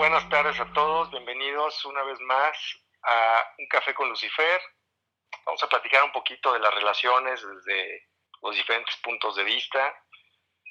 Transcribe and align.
Buenas 0.00 0.26
tardes 0.30 0.58
a 0.58 0.72
todos, 0.72 1.10
bienvenidos 1.10 1.84
una 1.84 2.02
vez 2.04 2.18
más 2.20 2.56
a 3.02 3.44
Un 3.58 3.66
Café 3.66 3.92
con 3.92 4.08
Lucifer. 4.08 4.58
Vamos 5.44 5.62
a 5.62 5.68
platicar 5.68 6.02
un 6.04 6.10
poquito 6.10 6.54
de 6.54 6.58
las 6.58 6.74
relaciones 6.74 7.46
desde 7.46 8.08
los 8.40 8.56
diferentes 8.56 8.96
puntos 9.02 9.36
de 9.36 9.44
vista, 9.44 9.94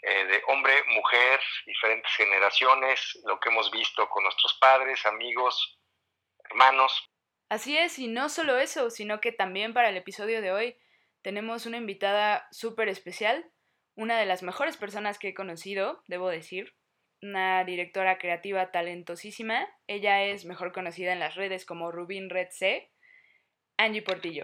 eh, 0.02 0.26
de 0.26 0.42
hombre, 0.48 0.74
mujer, 0.88 1.40
diferentes 1.64 2.12
generaciones, 2.14 3.20
lo 3.24 3.40
que 3.40 3.50
hemos 3.50 3.70
visto 3.70 4.10
con 4.10 4.24
nuestros 4.24 4.58
padres, 4.60 5.06
amigos, 5.06 5.80
hermanos. 6.46 7.12
Así 7.50 7.78
es, 7.78 8.00
y 8.00 8.08
no 8.08 8.30
solo 8.30 8.58
eso, 8.58 8.90
sino 8.90 9.22
que 9.22 9.32
también 9.32 9.76
para 9.76 9.90
el 9.90 9.98
episodio 9.98 10.42
de 10.42 10.52
hoy 10.52 10.82
tenemos 11.22 11.68
una 11.68 11.78
invitada 11.78 12.48
súper 12.50 12.90
especial, 12.90 13.48
una 13.94 14.18
de 14.18 14.26
las 14.26 14.42
mejores 14.42 14.76
personas 14.76 15.20
que 15.20 15.28
he 15.28 15.34
conocido, 15.36 16.04
debo 16.08 16.30
decir, 16.30 16.79
una 17.22 17.64
directora 17.64 18.18
creativa 18.18 18.72
talentosísima. 18.72 19.68
Ella 19.88 20.24
es 20.24 20.46
mejor 20.46 20.72
conocida 20.72 21.14
en 21.14 21.20
las 21.20 21.36
redes 21.36 21.66
como 21.66 21.92
Rubin 21.92 22.30
Red 22.30 22.50
C. 22.52 22.92
Angie 23.78 24.02
Portillo. 24.02 24.44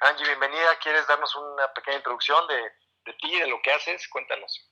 Angie, 0.00 0.26
bienvenida. 0.26 0.78
¿Quieres 0.82 1.06
darnos 1.06 1.34
una 1.36 1.72
pequeña 1.74 1.98
introducción 1.98 2.46
de, 2.48 2.62
de 3.04 3.12
ti, 3.18 3.38
de 3.38 3.46
lo 3.46 3.60
que 3.62 3.72
haces? 3.72 4.08
Cuéntanos. 4.08 4.70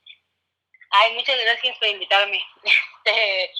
Ay, 0.90 1.14
muchas 1.14 1.38
gracias 1.38 1.76
por 1.78 1.88
invitarme. 1.88 2.42
Este, 3.04 3.54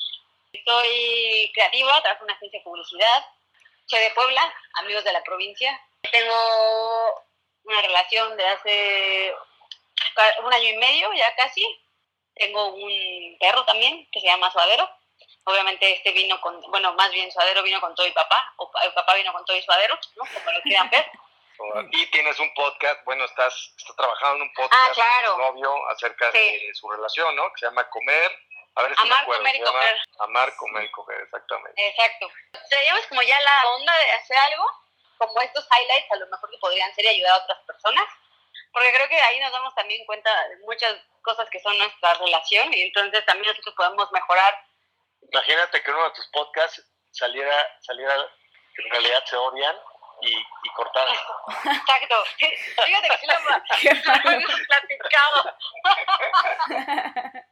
soy 0.67 1.51
creativa, 1.55 2.03
trabajo 2.03 2.25
en 2.25 2.25
una 2.25 2.35
agencia 2.35 2.59
de 2.59 2.65
publicidad. 2.65 3.25
Soy 3.87 4.01
de 4.01 4.11
Puebla, 4.11 4.55
amigos 4.75 5.05
de 5.05 5.13
la 5.13 5.23
provincia. 5.23 5.81
Tengo 6.13 7.25
una 7.65 7.81
relación 7.81 8.37
de 8.37 8.47
hace 8.47 9.35
un 10.45 10.53
año 10.53 10.69
y 10.69 10.77
medio, 10.77 11.13
ya 11.15 11.35
casi, 11.37 11.65
tengo 12.39 12.75
un 12.75 13.37
perro 13.39 13.65
también 13.65 14.09
que 14.11 14.21
se 14.21 14.27
llama 14.27 14.51
Suadero. 14.51 14.89
Obviamente 15.45 15.93
este 15.93 16.13
vino 16.13 16.41
con, 16.41 16.61
bueno, 16.71 16.93
más 16.95 17.11
bien 17.11 17.31
Suadero 17.33 17.63
vino 17.63 17.81
con 17.81 17.95
todo 17.95 18.07
y 18.07 18.13
papá, 18.13 18.53
o 18.59 18.71
el 18.85 18.93
papá 18.93 19.15
vino 19.15 19.33
con 19.33 19.45
todo 19.45 19.57
y 19.57 19.63
Suadero, 19.63 19.99
¿no? 20.17 20.25
Como 20.33 20.53
lo 20.53 20.63
quieran 20.63 20.91
ver. 20.91 21.11
Y 21.91 22.07
tienes 22.13 22.39
un 22.39 22.55
podcast, 22.55 23.05
bueno, 23.05 23.25
estás, 23.25 23.75
estás 23.77 23.97
trabajando 23.97 24.37
en 24.37 24.43
un 24.43 24.55
podcast 24.55 24.99
ah, 25.01 25.23
con 25.27 25.35
tu 25.35 25.43
novio 25.43 25.89
acerca 25.89 26.31
de 26.31 26.71
su 26.73 26.89
relación, 26.89 27.35
¿no? 27.35 27.53
Que 27.53 27.59
se 27.59 27.67
llama 27.67 27.89
Comer. 27.91 28.33
A 28.77 28.83
ver 28.83 28.95
si 28.95 29.03
Amar, 29.03 29.19
me 29.19 29.23
acuerdo. 29.23 29.43
comer 29.43 29.57
y 29.57 29.61
coger. 29.61 29.99
Amar, 30.21 30.57
comer 30.57 30.85
y 30.85 30.91
coger, 30.93 31.21
exactamente. 31.21 31.89
Exacto. 31.89 32.31
Seríamos 32.71 33.05
como 33.09 33.23
ya 33.23 33.41
la 33.41 33.71
onda 33.71 33.93
de 33.93 34.11
hacer 34.13 34.37
algo, 34.37 34.65
como 35.19 35.41
estos 35.41 35.67
highlights 35.67 36.13
a 36.13 36.17
lo 36.17 36.27
mejor 36.29 36.49
que 36.49 36.59
podrían 36.59 36.95
ser 36.95 37.07
y 37.07 37.09
ayudar 37.09 37.33
a 37.33 37.43
otras 37.43 37.59
personas. 37.67 38.07
Porque 38.73 38.93
creo 38.93 39.09
que 39.09 39.21
ahí 39.21 39.41
nos 39.41 39.51
damos 39.51 39.75
también 39.75 40.07
cuenta 40.07 40.31
de 40.49 40.59
muchas 40.59 40.95
cosas 41.29 41.51
que 41.51 41.61
son 41.61 41.77
nuestra 41.77 42.15
relación 42.15 42.73
y 42.73 42.83
entonces 42.83 43.25
también 43.27 43.51
nosotros 43.51 43.75
podemos 43.77 44.11
mejorar. 44.13 44.55
Imagínate 45.31 45.83
que 45.83 45.91
uno 45.91 46.05
de 46.05 46.11
tus 46.13 46.27
podcasts 46.29 46.83
saliera, 47.11 47.69
saliera 47.81 48.15
que 48.75 48.83
en 48.83 48.91
realidad 48.91 49.23
se 49.27 49.37
odian 49.37 49.77
y, 50.23 50.33
y 50.33 50.69
cortaran. 50.75 51.15
Exacto. 51.65 52.25
Fíjate 52.39 53.09
que 53.09 53.19
sí 53.19 53.27
lo 53.27 53.35
hemos 53.35 54.61
platicado. 54.69 55.55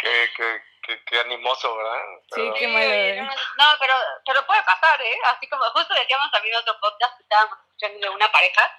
qué, 0.00 0.30
qué, 0.36 0.62
qué, 0.82 1.04
qué 1.06 1.20
animoso, 1.20 1.76
¿verdad? 1.76 2.02
Sí, 2.34 2.52
qué 2.58 2.68
malo. 2.68 3.32
No, 3.56 3.64
pero, 3.80 3.94
pero 4.26 4.46
puede 4.46 4.62
pasar, 4.64 5.00
¿eh? 5.00 5.18
Así 5.24 5.48
como 5.48 5.64
justo 5.70 5.94
decíamos 5.94 6.30
también 6.30 6.54
en 6.54 6.60
otro 6.60 6.78
podcast 6.78 7.16
que 7.16 7.22
estábamos 7.22 7.58
escuchando 7.58 8.00
de 8.00 8.10
una 8.10 8.30
pareja 8.30 8.70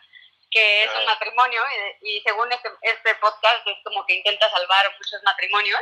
que 0.52 0.84
es 0.84 0.94
un 0.94 1.06
matrimonio 1.06 1.62
y, 2.02 2.18
y 2.18 2.22
según 2.22 2.52
este, 2.52 2.70
este, 2.82 3.16
podcast 3.16 3.66
es 3.66 3.78
como 3.84 4.06
que 4.06 4.16
intenta 4.16 4.50
salvar 4.50 4.92
muchos 4.98 5.24
matrimonios 5.24 5.80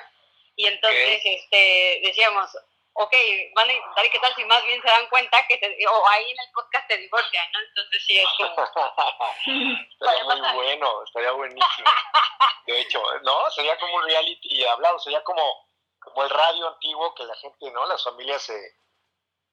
y 0.55 0.67
entonces 0.67 1.21
este 1.25 2.01
decíamos 2.03 2.51
ok, 2.93 3.13
van 3.55 3.69
a 3.69 3.73
intentar 3.73 4.05
y 4.05 4.09
qué 4.09 4.19
tal 4.19 4.35
si 4.35 4.43
más 4.45 4.63
bien 4.65 4.81
se 4.81 4.87
dan 4.87 5.07
cuenta 5.07 5.45
que 5.47 5.55
o 5.89 6.07
ahí 6.09 6.31
en 6.31 6.39
el 6.39 6.51
podcast 6.53 6.87
se 6.87 6.97
divorcian, 6.97 7.51
¿no? 7.53 7.59
Entonces 7.59 8.03
sí 8.05 8.17
es 8.17 8.27
como... 8.37 8.63
estaría 9.91 10.23
muy 10.23 10.53
bueno, 10.53 11.03
estaría 11.03 11.31
buenísimo. 11.31 11.89
De 12.65 12.81
hecho, 12.81 13.01
no, 13.23 13.49
sería 13.51 13.77
como 13.79 13.95
un 13.95 14.03
reality 14.03 14.65
hablado, 14.65 14.99
sería 14.99 15.23
como, 15.23 15.65
como 15.99 16.23
el 16.23 16.29
radio 16.29 16.67
antiguo 16.67 17.15
que 17.15 17.23
la 17.23 17.35
gente, 17.35 17.71
¿no? 17.71 17.85
Las 17.85 18.03
familias 18.03 18.43
se 18.43 18.59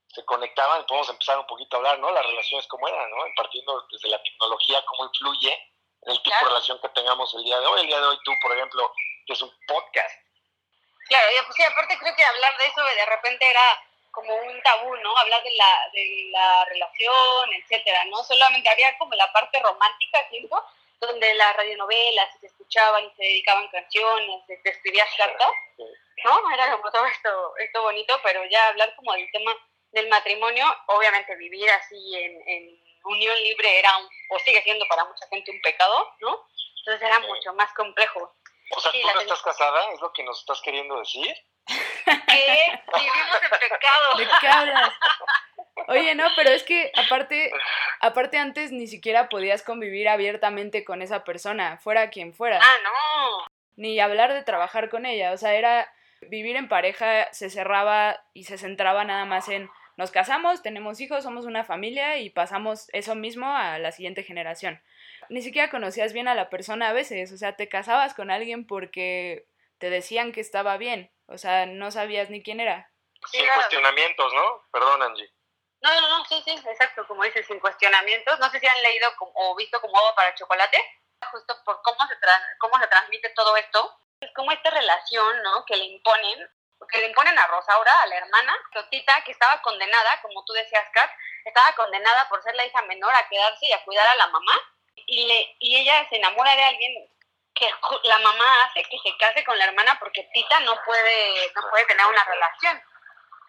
se 0.09 0.25
conectaban, 0.25 0.87
podemos 0.87 1.09
empezar 1.11 1.39
un 1.39 1.47
poquito 1.47 1.77
a 1.77 1.79
hablar, 1.79 1.99
¿no? 1.99 2.11
Las 2.11 2.27
relaciones 2.27 2.67
como 2.69 2.89
eran, 2.89 3.11
¿no? 3.11 3.17
Partiendo 3.37 3.87
desde 3.91 4.09
la 4.09 4.23
tecnología, 4.23 4.85
cómo 4.87 5.05
influye 5.05 5.53
en 6.03 6.13
el 6.13 6.23
tipo 6.23 6.37
de 6.37 6.45
relación 6.45 6.81
que 6.81 6.89
tengamos 6.91 7.35
el 7.35 7.45
día 7.45 7.61
de 7.61 7.67
hoy. 7.67 7.81
El 7.81 7.87
día 7.87 8.01
de 8.01 8.07
hoy 8.07 8.19
tú, 8.25 8.33
por 8.41 8.53
ejemplo, 8.57 8.93
que 9.27 9.33
es 9.33 9.43
un 9.43 9.53
podcast. 9.67 10.21
Claro, 11.09 11.31
y 11.31 11.45
pues, 11.45 11.57
sí, 11.57 11.63
aparte 11.63 11.99
creo 11.99 12.17
que 12.17 12.25
hablar 12.25 12.57
de 12.59 12.67
eso 12.67 12.83
de 12.83 13.07
repente 13.07 13.49
era 13.49 13.83
como 14.11 14.35
un 14.35 14.63
tabú, 14.63 14.97
¿no? 14.97 15.17
Hablar 15.19 15.43
de 15.43 15.51
la, 15.53 15.91
de 15.93 16.29
la 16.31 16.65
relación, 16.65 17.53
etcétera, 17.53 18.05
¿no? 18.07 18.25
Solamente 18.25 18.69
había 18.69 18.97
como 18.99 19.15
la 19.15 19.31
parte 19.33 19.61
romántica, 19.61 20.27
tiempo, 20.31 20.63
donde 21.01 21.35
las 21.35 21.55
radionovelas 21.55 22.31
se 22.41 22.47
escuchaban 22.47 23.05
y 23.05 23.11
se 23.15 23.23
dedicaban 23.23 23.69
canciones, 23.69 24.43
se 24.47 24.71
escribías 24.71 25.09
cartas, 25.19 25.51
¿no? 26.25 26.51
Era 26.51 26.73
como 26.73 26.91
todo 26.91 27.05
esto, 27.05 27.57
esto 27.59 27.83
bonito, 27.83 28.19
pero 28.23 28.43
ya 28.47 28.69
hablar 28.69 28.95
como 28.97 29.13
del 29.13 29.31
tema 29.33 29.55
del 29.97 30.09
matrimonio, 30.09 30.65
obviamente 30.89 31.35
vivir 31.37 31.69
así 31.71 32.15
en, 32.15 32.87
unión 33.05 33.37
libre 33.37 33.79
era 33.79 33.91
o 34.31 34.39
sigue 34.41 34.61
siendo 34.63 34.85
para 34.89 35.05
mucha 35.05 35.29
gente 35.29 35.53
un 35.53 35.61
pecado, 35.63 36.13
¿no? 36.21 36.45
Entonces 36.81 37.09
era 37.09 37.21
mucho 37.21 37.55
más 37.55 37.73
complejo. 37.73 38.35
O 38.73 38.81
sea, 38.81 38.91
¿tú 38.91 38.99
no 38.99 39.21
estás 39.21 39.43
casada? 39.43 39.93
¿Es 39.93 40.01
lo 40.01 40.13
que 40.13 40.25
nos 40.25 40.41
estás 40.41 40.61
queriendo 40.61 40.99
decir? 40.99 41.33
¿Qué? 41.67 42.81
Vivimos 42.97 43.43
en 43.43 43.71
pecado. 43.71 44.19
¿De 44.19 44.29
qué 44.41 44.49
hablas? 44.49 44.93
Oye, 45.89 46.15
no, 46.17 46.27
pero 46.35 46.51
es 46.51 46.65
que 46.65 46.91
aparte, 46.97 47.53
aparte 48.01 48.39
antes 48.39 48.73
ni 48.73 48.89
siquiera 48.89 49.29
podías 49.29 49.63
convivir 49.63 50.09
abiertamente 50.09 50.85
con 50.85 51.01
esa 51.01 51.23
persona, 51.23 51.79
fuera 51.79 52.11
quien 52.11 52.35
fuera. 52.35 52.59
Ah, 52.61 52.79
no. 52.83 53.47
Ni 53.77 54.01
hablar 54.01 54.33
de 54.33 54.43
trabajar 54.43 54.91
con 54.91 55.07
ella, 55.07 55.31
o 55.31 55.37
sea, 55.37 55.55
era 55.55 55.93
vivir 56.23 56.57
en 56.57 56.69
pareja 56.69 57.33
se 57.33 57.51
cerraba 57.51 58.21
y 58.33 58.45
se 58.45 58.59
centraba 58.59 59.05
nada 59.05 59.25
más 59.27 59.49
en 59.49 59.71
nos 59.97 60.11
casamos, 60.11 60.63
tenemos 60.63 61.01
hijos, 61.01 61.25
somos 61.25 61.47
una 61.47 61.65
familia 61.65 62.19
y 62.19 62.31
pasamos 62.31 62.89
eso 62.93 63.15
mismo 63.15 63.51
a 63.51 63.79
la 63.79 63.93
siguiente 63.93 64.23
generación. 64.23 64.83
Ni 65.31 65.41
siquiera 65.41 65.71
conocías 65.71 66.13
bien 66.13 66.29
a 66.29 66.35
la 66.35 66.51
persona 66.51 66.89
a 66.89 66.93
veces, 66.93 67.33
o 67.33 67.39
sea, 67.39 67.57
te 67.57 67.69
casabas 67.69 68.15
con 68.15 68.31
alguien 68.31 68.67
porque 68.67 69.47
te 69.79 69.89
decían 69.89 70.33
que 70.33 70.41
estaba 70.41 70.77
bien, 70.77 71.11
o 71.27 71.39
sea, 71.39 71.65
no 71.65 71.91
sabías 71.91 72.29
ni 72.29 72.43
quién 72.43 72.61
era. 72.61 72.91
Sin 73.31 73.47
cuestionamientos, 73.55 74.33
¿no? 74.35 74.63
Perdón, 74.71 75.03
Angie. 75.03 75.33
No, 75.81 76.01
no, 76.01 76.09
no, 76.09 76.25
sí, 76.27 76.43
sí, 76.45 76.51
exacto, 76.53 77.07
como 77.07 77.25
dices, 77.25 77.47
sin 77.47 77.61
cuestionamientos. 77.61 78.39
No 78.39 78.51
sé 78.51 78.61
si 78.61 78.67
han 78.67 78.83
leído 78.83 79.09
o 79.19 79.57
visto 79.57 79.81
como 79.81 79.97
agua 79.97 80.15
para 80.15 80.35
chocolate, 80.35 80.79
justo 81.31 81.55
por 81.65 81.81
cómo 81.83 81.99
se, 82.07 82.15
cómo 82.59 82.79
se 82.79 82.87
transmite 82.89 83.31
todo 83.31 83.57
esto. 83.57 83.99
Es 84.21 84.31
como 84.35 84.53
esta 84.53 84.71
relación, 84.71 85.43
¿no? 85.43 85.65
Que 85.65 85.77
le 85.77 85.85
imponen 85.85 86.51
que 86.87 86.99
le 86.99 87.09
imponen 87.09 87.39
a 87.39 87.47
Rosaura, 87.47 88.03
a 88.03 88.07
la 88.07 88.17
hermana, 88.17 88.57
Totita, 88.73 89.23
que 89.25 89.33
estaba 89.33 89.61
condenada, 89.63 90.21
como 90.23 90.45
tú 90.45 90.53
decías, 90.53 90.89
Kat, 90.93 91.11
estaba 91.45 91.75
condenada 91.75 92.29
por 92.29 92.43
ser 92.43 92.55
la 92.55 92.67
hija 92.67 92.83
menor 92.83 93.15
a 93.15 93.29
quedarse 93.29 93.67
y 93.67 93.73
a 93.73 93.83
cuidar 93.85 94.07
a 94.07 94.17
la 94.17 94.27
mamá, 94.29 94.53
y, 95.07 95.27
le, 95.27 95.57
y 95.61 95.77
ella 95.77 96.07
se 96.09 96.17
enamora 96.17 96.55
de 96.55 96.65
alguien 96.65 97.09
que 97.55 97.71
la 98.05 98.19
mamá 98.19 98.65
hace 98.65 98.83
que 98.83 98.99
se 98.99 99.17
case 99.17 99.45
con 99.45 99.59
la 99.59 99.65
hermana 99.65 99.99
porque 99.99 100.29
Tita 100.35 100.61
no 100.61 100.79
puede, 100.85 101.53
no 101.55 101.71
puede 101.71 101.87
tener 101.87 102.07
una 102.07 102.25
relación. 102.25 102.83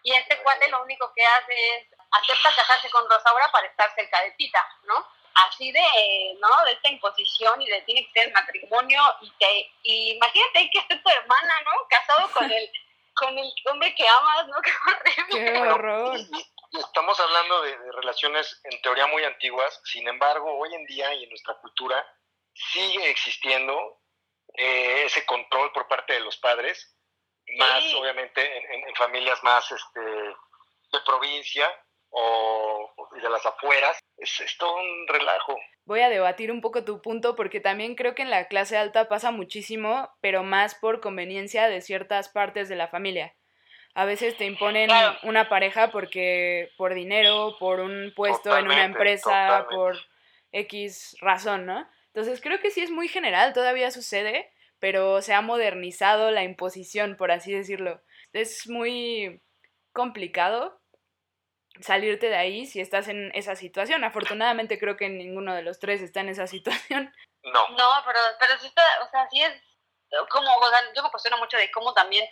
Y 0.02 0.14
este 0.14 0.38
cuate 0.42 0.68
lo 0.68 0.82
único 0.82 1.12
que 1.14 1.26
hace 1.26 1.76
es 1.76 1.86
acepta 2.10 2.54
casarse 2.54 2.88
con 2.90 3.08
Rosaura 3.08 3.50
para 3.52 3.66
estar 3.66 3.92
cerca 3.94 4.22
de 4.22 4.30
Tita, 4.32 4.64
¿no? 4.84 5.06
Así 5.34 5.70
de, 5.70 6.36
¿no? 6.40 6.64
De 6.64 6.72
esta 6.72 6.88
imposición 6.88 7.60
y 7.60 7.68
de 7.68 7.82
tiene 7.82 8.06
que 8.06 8.20
ser 8.20 8.32
matrimonio 8.32 9.00
y 9.20 9.30
te, 9.32 9.70
y 9.82 10.12
imagínate 10.14 10.70
que 10.72 10.78
esté 10.78 10.96
tu 10.96 11.10
hermana, 11.10 11.60
¿no? 11.62 11.72
Casado 11.88 12.30
con 12.30 12.50
el 12.50 12.70
con 13.18 13.36
el 13.36 13.52
hombre 13.70 13.94
que 13.94 14.06
amas, 14.06 14.46
¿no? 14.48 14.56
Qué 15.30 15.58
horror. 15.58 16.16
estamos 16.72 17.20
hablando 17.20 17.62
de, 17.62 17.76
relaciones 17.92 18.60
en 18.64 18.80
teoría 18.82 19.06
muy 19.06 19.24
antiguas, 19.24 19.80
sin 19.84 20.06
embargo, 20.08 20.58
hoy 20.58 20.74
en 20.74 20.86
día 20.86 21.12
y 21.14 21.24
en 21.24 21.30
nuestra 21.30 21.54
cultura 21.54 22.04
sigue 22.54 23.10
existiendo 23.10 24.00
eh, 24.54 25.04
ese 25.04 25.24
control 25.26 25.72
por 25.72 25.88
parte 25.88 26.14
de 26.14 26.20
los 26.20 26.36
padres, 26.38 26.94
más 27.56 27.82
obviamente 27.94 28.40
en, 28.74 28.94
familias 28.94 29.42
más 29.42 29.70
este, 29.70 30.00
de 30.00 31.00
provincia 31.06 31.68
o 32.10 32.94
de 33.12 33.30
las 33.30 33.44
afueras. 33.46 33.98
Es, 34.18 34.40
es 34.40 34.56
todo 34.58 34.76
un 34.76 35.06
relajo 35.08 35.58
voy 35.88 36.00
a 36.00 36.10
debatir 36.10 36.52
un 36.52 36.60
poco 36.60 36.84
tu 36.84 37.00
punto 37.00 37.34
porque 37.34 37.60
también 37.60 37.94
creo 37.94 38.14
que 38.14 38.20
en 38.20 38.28
la 38.28 38.46
clase 38.46 38.76
alta 38.76 39.08
pasa 39.08 39.30
muchísimo, 39.30 40.10
pero 40.20 40.44
más 40.44 40.74
por 40.74 41.00
conveniencia 41.00 41.66
de 41.66 41.80
ciertas 41.80 42.28
partes 42.28 42.68
de 42.68 42.76
la 42.76 42.88
familia. 42.88 43.34
A 43.94 44.04
veces 44.04 44.36
te 44.36 44.44
imponen 44.44 44.90
una 45.22 45.48
pareja 45.48 45.90
porque 45.90 46.68
por 46.76 46.92
dinero, 46.92 47.56
por 47.58 47.80
un 47.80 48.12
puesto 48.14 48.56
en 48.56 48.66
una 48.66 48.84
empresa, 48.84 49.66
por 49.70 49.96
X 50.52 51.16
razón, 51.22 51.64
¿no? 51.64 51.88
Entonces 52.08 52.42
creo 52.42 52.60
que 52.60 52.70
sí 52.70 52.82
es 52.82 52.90
muy 52.90 53.08
general, 53.08 53.54
todavía 53.54 53.90
sucede, 53.90 54.52
pero 54.78 55.22
se 55.22 55.32
ha 55.32 55.40
modernizado 55.40 56.30
la 56.30 56.44
imposición, 56.44 57.16
por 57.16 57.30
así 57.30 57.50
decirlo. 57.50 58.02
es 58.34 58.68
muy 58.68 59.40
complicado 59.94 60.78
salirte 61.80 62.28
de 62.28 62.36
ahí 62.36 62.66
si 62.66 62.80
estás 62.80 63.08
en 63.08 63.30
esa 63.34 63.56
situación. 63.56 64.04
Afortunadamente 64.04 64.78
creo 64.78 64.96
que 64.96 65.08
ninguno 65.08 65.54
de 65.54 65.62
los 65.62 65.78
tres 65.78 66.00
está 66.00 66.20
en 66.20 66.30
esa 66.30 66.46
situación. 66.54 67.14
No. 67.42 67.68
No, 67.70 67.90
pero, 68.04 68.20
pero 68.38 68.58
sí 68.58 68.66
está, 68.66 68.82
o 69.02 69.10
sea, 69.10 69.28
sí 69.30 69.42
es 69.42 69.52
como, 70.28 70.54
o 70.56 70.70
sea, 70.70 70.80
yo 70.94 71.02
me 71.02 71.10
cuestiono 71.10 71.38
mucho 71.38 71.56
de 71.56 71.70
cómo 71.70 71.92
también, 71.94 72.28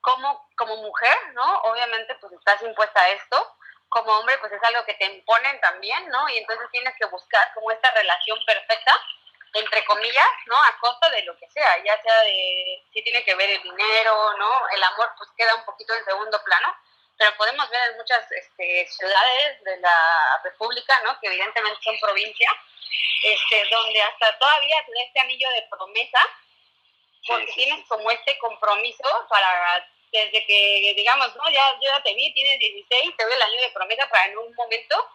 como, 0.00 0.48
como 0.56 0.76
mujer, 0.78 1.16
¿no? 1.34 1.60
Obviamente 1.62 2.14
pues 2.20 2.32
estás 2.32 2.62
impuesta 2.62 3.00
a 3.00 3.10
esto, 3.10 3.56
como 3.88 4.12
hombre 4.18 4.38
pues 4.38 4.52
es 4.52 4.62
algo 4.62 4.84
que 4.84 4.94
te 4.94 5.04
imponen 5.04 5.60
también, 5.60 6.08
¿no? 6.08 6.28
Y 6.28 6.38
entonces 6.38 6.66
tienes 6.70 6.94
que 6.98 7.06
buscar 7.06 7.52
como 7.54 7.70
esta 7.70 7.90
relación 7.90 8.38
perfecta, 8.46 8.92
entre 9.52 9.84
comillas, 9.84 10.28
¿no? 10.46 10.56
A 10.56 10.78
costa 10.80 11.10
de 11.10 11.22
lo 11.22 11.36
que 11.36 11.50
sea, 11.50 11.82
ya 11.84 12.00
sea 12.00 12.22
de 12.22 12.82
si 12.92 13.02
tiene 13.02 13.24
que 13.24 13.34
ver 13.34 13.50
el 13.50 13.62
dinero, 13.62 14.32
¿no? 14.38 14.68
El 14.74 14.82
amor 14.82 15.10
pues 15.18 15.28
queda 15.36 15.54
un 15.56 15.64
poquito 15.64 15.94
en 15.94 16.04
segundo 16.04 16.42
plano, 16.44 16.74
pero 17.20 17.36
podemos 17.36 17.68
ver 17.68 17.90
en 17.90 17.98
muchas 17.98 18.24
este, 18.32 18.88
ciudades 18.88 19.62
de 19.62 19.76
la 19.80 20.40
República, 20.42 20.98
¿no? 21.04 21.20
Que 21.20 21.26
evidentemente 21.26 21.78
son 21.84 22.00
provincia, 22.00 22.50
este, 23.22 23.68
donde 23.70 24.00
hasta 24.00 24.38
todavía 24.38 24.82
se 24.86 24.92
da 24.92 25.02
este 25.02 25.20
anillo 25.20 25.50
de 25.50 25.68
promesa, 25.70 26.18
porque 27.26 27.52
tienes 27.52 27.86
como 27.88 28.10
este 28.10 28.38
compromiso 28.38 29.04
para 29.28 29.86
desde 30.10 30.46
que, 30.46 30.94
digamos, 30.96 31.36
no, 31.36 31.50
ya, 31.50 31.62
yo 31.74 31.90
ya 31.94 32.02
te 32.02 32.14
vi, 32.14 32.32
tienes 32.32 32.58
16, 32.58 33.14
te 33.14 33.24
doy 33.24 33.34
el 33.34 33.42
año 33.42 33.60
de 33.60 33.70
promesa 33.70 34.08
para 34.08 34.24
en 34.24 34.38
un 34.38 34.54
momento 34.54 35.06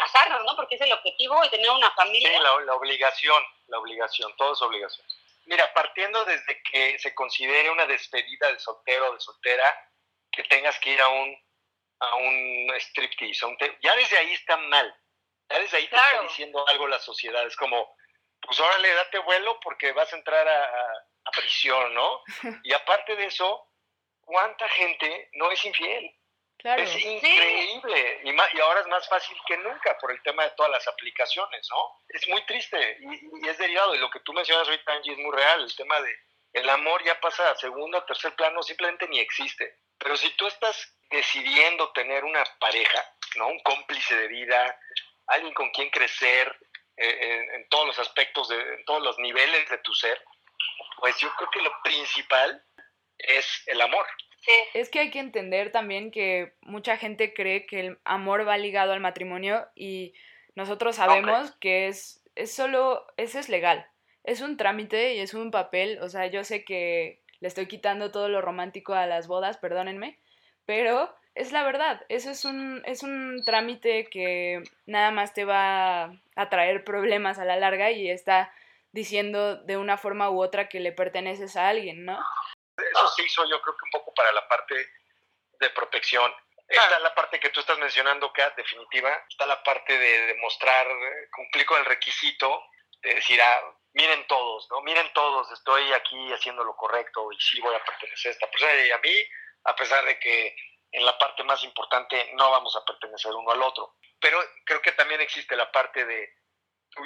casarnos, 0.00 0.42
¿no? 0.44 0.56
Porque 0.56 0.74
es 0.74 0.80
el 0.80 0.92
objetivo 0.92 1.44
y 1.44 1.50
tener 1.50 1.70
una 1.70 1.92
familia. 1.92 2.28
Sí, 2.28 2.42
la, 2.42 2.58
la 2.58 2.74
obligación, 2.74 3.40
la 3.68 3.78
obligación, 3.78 4.34
todo 4.36 4.52
es 4.52 4.62
obligación. 4.62 5.06
Mira, 5.46 5.72
partiendo 5.72 6.24
desde 6.24 6.60
que 6.64 6.98
se 6.98 7.14
considere 7.14 7.70
una 7.70 7.86
despedida 7.86 8.52
de 8.52 8.58
soltero 8.58 9.10
o 9.10 9.14
de 9.14 9.20
soltera, 9.20 9.88
que 10.32 10.42
tengas 10.44 10.78
que 10.80 10.90
ir 10.90 11.00
a 11.00 11.08
un, 11.08 11.36
a 12.02 12.16
un 12.16 12.70
striptease, 12.78 13.44
a 13.44 13.48
un 13.48 13.56
ya 13.80 13.96
desde 13.96 14.18
ahí 14.18 14.32
está 14.32 14.56
mal. 14.56 14.94
Ya 15.48 15.58
desde 15.58 15.76
ahí 15.76 15.88
te 15.88 15.96
está 15.96 16.22
diciendo 16.22 16.66
algo 16.68 16.86
la 16.88 16.98
sociedad. 16.98 17.46
Es 17.46 17.56
como, 17.56 17.94
pues 18.40 18.58
órale, 18.58 18.92
date 18.94 19.18
vuelo 19.18 19.60
porque 19.60 19.92
vas 19.92 20.12
a 20.12 20.16
entrar 20.16 20.46
a, 20.48 20.64
a 21.24 21.30
prisión, 21.30 21.94
¿no? 21.94 22.22
Y 22.64 22.72
aparte 22.72 23.16
de 23.16 23.26
eso, 23.26 23.68
¿cuánta 24.20 24.68
gente 24.68 25.30
no 25.34 25.50
es 25.50 25.64
infiel? 25.64 26.14
Es 26.64 26.96
increíble. 26.96 28.20
Y, 28.24 28.30
y, 28.30 28.60
ahora 28.60 28.80
es 28.80 28.86
más 28.86 29.08
fácil 29.08 29.36
que 29.46 29.56
nunca 29.58 29.98
por 29.98 30.12
el 30.12 30.22
tema 30.22 30.44
de 30.44 30.50
todas 30.50 30.70
las 30.70 30.86
aplicaciones, 30.86 31.66
¿no? 31.70 31.98
Es 32.08 32.28
muy 32.28 32.44
triste 32.46 32.98
y, 33.00 33.48
es 33.48 33.58
derivado 33.58 33.92
de 33.92 33.98
lo 33.98 34.08
que 34.10 34.20
tú 34.20 34.32
mencionas 34.32 34.68
ahorita, 34.68 34.92
Angie, 34.92 35.12
es 35.12 35.18
muy 35.18 35.34
real. 35.34 35.62
El 35.62 35.74
tema 35.74 36.00
de 36.00 36.16
el 36.52 36.68
amor 36.68 37.02
ya 37.04 37.18
pasa 37.20 37.50
a 37.50 37.56
segundo, 37.56 37.98
a 37.98 38.06
tercer 38.06 38.34
plano, 38.36 38.62
simplemente 38.62 39.08
ni 39.08 39.18
existe. 39.18 39.78
Pero 39.98 40.16
si 40.16 40.30
tú 40.36 40.46
estás 40.46 40.96
decidiendo 41.12 41.92
tener 41.92 42.24
una 42.24 42.42
pareja, 42.58 43.04
¿no? 43.36 43.48
Un 43.48 43.60
cómplice 43.60 44.16
de 44.16 44.28
vida, 44.28 44.78
alguien 45.26 45.54
con 45.54 45.70
quien 45.70 45.90
crecer 45.90 46.56
eh, 46.96 47.46
en, 47.54 47.68
todos 47.68 47.86
los 47.86 47.98
aspectos, 47.98 48.48
de, 48.48 48.56
en 48.56 48.84
todos 48.84 49.02
los 49.02 49.18
niveles 49.18 49.68
de 49.70 49.78
tu 49.78 49.94
ser, 49.94 50.20
pues 50.98 51.18
yo 51.18 51.30
creo 51.36 51.50
que 51.50 51.62
lo 51.62 51.72
principal 51.82 52.64
es 53.18 53.62
el 53.66 53.80
amor. 53.80 54.06
Es 54.74 54.90
que 54.90 54.98
hay 54.98 55.10
que 55.10 55.20
entender 55.20 55.70
también 55.70 56.10
que 56.10 56.54
mucha 56.62 56.96
gente 56.96 57.32
cree 57.32 57.66
que 57.66 57.80
el 57.80 57.98
amor 58.04 58.46
va 58.46 58.58
ligado 58.58 58.92
al 58.92 59.00
matrimonio 59.00 59.68
y 59.76 60.14
nosotros 60.54 60.96
sabemos 60.96 61.52
que 61.60 61.86
es, 61.86 62.22
es 62.34 62.52
solo, 62.52 63.06
eso 63.16 63.38
es 63.38 63.48
legal. 63.48 63.86
Es 64.24 64.40
un 64.40 64.56
trámite 64.56 65.14
y 65.14 65.20
es 65.20 65.34
un 65.34 65.50
papel, 65.50 65.98
o 66.00 66.08
sea, 66.08 66.26
yo 66.26 66.44
sé 66.44 66.64
que 66.64 67.22
le 67.40 67.48
estoy 67.48 67.66
quitando 67.66 68.10
todo 68.10 68.28
lo 68.28 68.40
romántico 68.40 68.94
a 68.94 69.06
las 69.06 69.26
bodas, 69.26 69.58
perdónenme, 69.58 70.18
pero 70.66 71.14
es 71.34 71.52
la 71.52 71.64
verdad, 71.64 72.04
eso 72.08 72.30
es 72.30 72.44
un, 72.44 72.82
es 72.84 73.02
un 73.02 73.42
trámite 73.44 74.08
que 74.10 74.62
nada 74.86 75.10
más 75.10 75.32
te 75.32 75.44
va 75.44 76.12
a 76.36 76.48
traer 76.50 76.84
problemas 76.84 77.38
a 77.38 77.44
la 77.44 77.56
larga 77.56 77.90
y 77.90 78.10
está 78.10 78.52
diciendo 78.92 79.56
de 79.56 79.76
una 79.76 79.96
forma 79.96 80.30
u 80.30 80.42
otra 80.42 80.68
que 80.68 80.80
le 80.80 80.92
perteneces 80.92 81.56
a 81.56 81.68
alguien, 81.68 82.04
¿no? 82.04 82.18
Eso 82.76 83.08
se 83.08 83.24
hizo 83.24 83.44
yo 83.48 83.60
creo 83.62 83.76
que 83.76 83.84
un 83.84 83.90
poco 83.90 84.14
para 84.14 84.32
la 84.32 84.46
parte 84.48 84.74
de 85.60 85.70
protección. 85.70 86.32
Está 86.68 86.98
la 87.00 87.14
parte 87.14 87.38
que 87.38 87.50
tú 87.50 87.60
estás 87.60 87.78
mencionando, 87.78 88.32
que 88.32 88.42
definitiva. 88.56 89.24
Está 89.28 89.46
la 89.46 89.62
parte 89.62 89.96
de 89.98 90.26
demostrar, 90.26 90.86
cumplir 91.34 91.66
con 91.66 91.78
el 91.78 91.84
requisito, 91.84 92.64
de 93.02 93.14
decir, 93.14 93.40
ah, 93.42 93.60
miren 93.92 94.26
todos, 94.26 94.68
¿no? 94.70 94.80
Miren 94.80 95.12
todos, 95.12 95.50
estoy 95.52 95.92
aquí 95.92 96.32
haciendo 96.32 96.64
lo 96.64 96.74
correcto 96.74 97.30
y 97.30 97.40
sí 97.40 97.60
voy 97.60 97.74
a 97.74 97.84
pertenecer 97.84 98.30
a 98.30 98.32
esta 98.32 98.50
persona. 98.50 98.74
Y 98.74 98.90
a 98.90 98.98
mí, 98.98 99.14
a 99.64 99.76
pesar 99.76 100.04
de 100.04 100.18
que 100.18 100.56
en 100.90 101.04
la 101.04 101.16
parte 101.18 101.42
más 101.44 101.62
importante 101.64 102.30
no 102.34 102.50
vamos 102.50 102.76
a 102.76 102.84
pertenecer 102.84 103.32
uno 103.32 103.50
al 103.50 103.62
otro. 103.62 103.96
Pero 104.20 104.38
creo 104.64 104.82
que 104.82 104.92
también 104.92 105.20
existe 105.20 105.56
la 105.56 105.70
parte 105.70 106.04
de 106.04 106.34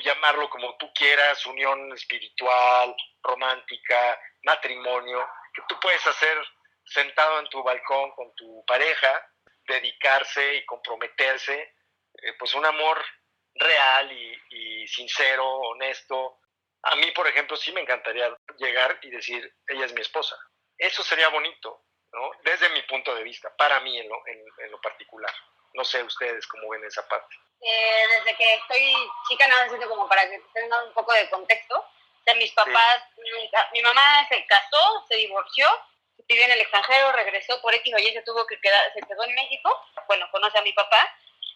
llamarlo 0.03 0.51
como 0.51 0.77
tú 0.77 0.93
quieras, 0.93 1.47
unión 1.47 1.93
espiritual, 1.93 2.95
romántica, 3.23 4.21
matrimonio, 4.43 5.27
que 5.55 5.63
tú 5.69 5.79
puedes 5.81 6.05
hacer 6.07 6.37
sentado 6.85 7.41
en 7.41 7.49
tu 7.49 7.63
balcón 7.63 8.13
con 8.13 8.35
tu 8.35 8.65
pareja, 8.67 9.31
dedicarse 9.67 10.57
y 10.57 10.67
comprometerse, 10.67 11.75
eh, 12.23 12.33
pues 12.39 12.55
un 12.55 12.65
amor 12.65 13.03
real 13.55 14.13
y, 14.13 14.87
sincero, 14.87 15.45
honesto. 15.45 16.39
A 16.83 16.95
mí, 16.97 17.11
por 17.11 17.27
ejemplo, 17.27 17.57
sí 17.57 17.73
me 17.73 17.81
encantaría 17.81 18.37
llegar 18.59 18.99
y 19.03 19.11
decir, 19.11 19.53
ella 19.67 19.87
es 19.87 19.93
mi 19.93 20.01
esposa. 20.01 20.37
Eso 20.79 21.03
sería 21.03 21.29
bonito, 21.29 21.86
¿no? 22.17 22.31
Desde 22.43 22.69
mi 22.71 22.83
punto 22.83 23.15
de 23.15 23.23
vista, 23.23 23.55
para 23.57 23.79
mí 23.81 23.99
en 23.99 24.09
lo, 24.09 24.17
en, 24.27 24.71
lo 24.71 24.81
particular. 24.81 25.33
No 25.75 25.85
sé 25.85 26.03
ustedes 26.03 26.47
cómo 26.47 26.71
ven 26.71 26.85
esa 26.85 27.07
parte. 27.07 27.37
Eh, 27.61 28.05
desde 28.17 28.37
que 28.37 28.55
estoy 28.55 28.95
chica, 29.29 29.47
nada, 29.47 29.67
no, 29.67 29.89
como 29.89 30.09
para 30.09 30.29
que 30.29 30.41
tengan 30.55 30.87
un 30.89 30.95
poco 30.95 31.13
de 31.13 31.29
contexto 31.29 31.85
de 32.25 32.35
mis 32.35 32.53
papás, 32.53 33.03
mi 33.73 33.83
mamá 33.83 34.27
se 34.29 34.45
casó, 34.47 35.05
se 35.09 35.17
divorció, 35.17 35.69
vivió 36.27 36.45
en 36.45 36.53
el 36.53 36.61
extranjero, 36.61 37.13
regresó 37.13 37.61
por 37.63 37.73
X 37.75 37.95
o 37.95 37.99
Y, 37.99 38.13
se 38.13 38.23
tuvo 38.23 38.45
que 38.47 38.59
quedar, 38.61 38.93
se 38.93 39.01
quedó 39.01 39.25
en 39.25 39.35
México, 39.35 39.71
bueno, 40.09 40.29
conoce 40.33 40.59
a 40.59 40.63
mi 40.63 40.73
papá, 40.73 41.09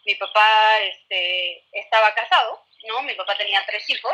mi 0.05 0.15
papá 0.15 0.79
este, 0.79 1.67
estaba 1.73 2.13
casado, 2.13 2.63
¿no? 2.83 3.01
Mi 3.01 3.13
papá 3.15 3.35
tenía 3.35 3.65
tres 3.65 3.89
hijos, 3.89 4.13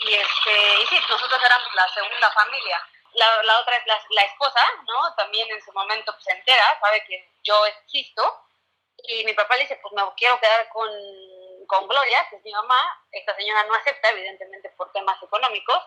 y, 0.00 0.14
este, 0.14 0.82
y 0.82 0.86
sí, 0.86 0.96
nosotros 1.08 1.40
éramos 1.44 1.74
la 1.74 1.88
segunda 1.88 2.30
familia. 2.32 2.80
La, 3.14 3.42
la 3.42 3.60
otra 3.60 3.76
es 3.76 3.86
la, 3.86 4.00
la, 4.10 4.22
esposa, 4.22 4.64
¿no? 4.86 5.14
También 5.14 5.48
en 5.50 5.62
su 5.62 5.72
momento 5.72 6.12
pues, 6.12 6.24
se 6.24 6.32
entera, 6.32 6.78
sabe 6.80 7.04
que 7.04 7.30
yo 7.42 7.66
existo, 7.66 8.22
y 9.06 9.24
mi 9.24 9.34
papá 9.34 9.56
le 9.56 9.62
dice, 9.62 9.78
pues 9.82 9.92
me 9.94 10.02
quiero 10.16 10.38
quedar 10.40 10.68
con 10.68 10.90
con 11.66 11.88
Gloria, 11.88 12.26
que 12.28 12.36
es 12.36 12.44
mi 12.44 12.52
mamá. 12.52 12.76
Esta 13.12 13.34
señora 13.36 13.64
no 13.64 13.74
acepta, 13.74 14.10
evidentemente, 14.10 14.70
por 14.70 14.92
temas 14.92 15.20
económicos. 15.22 15.78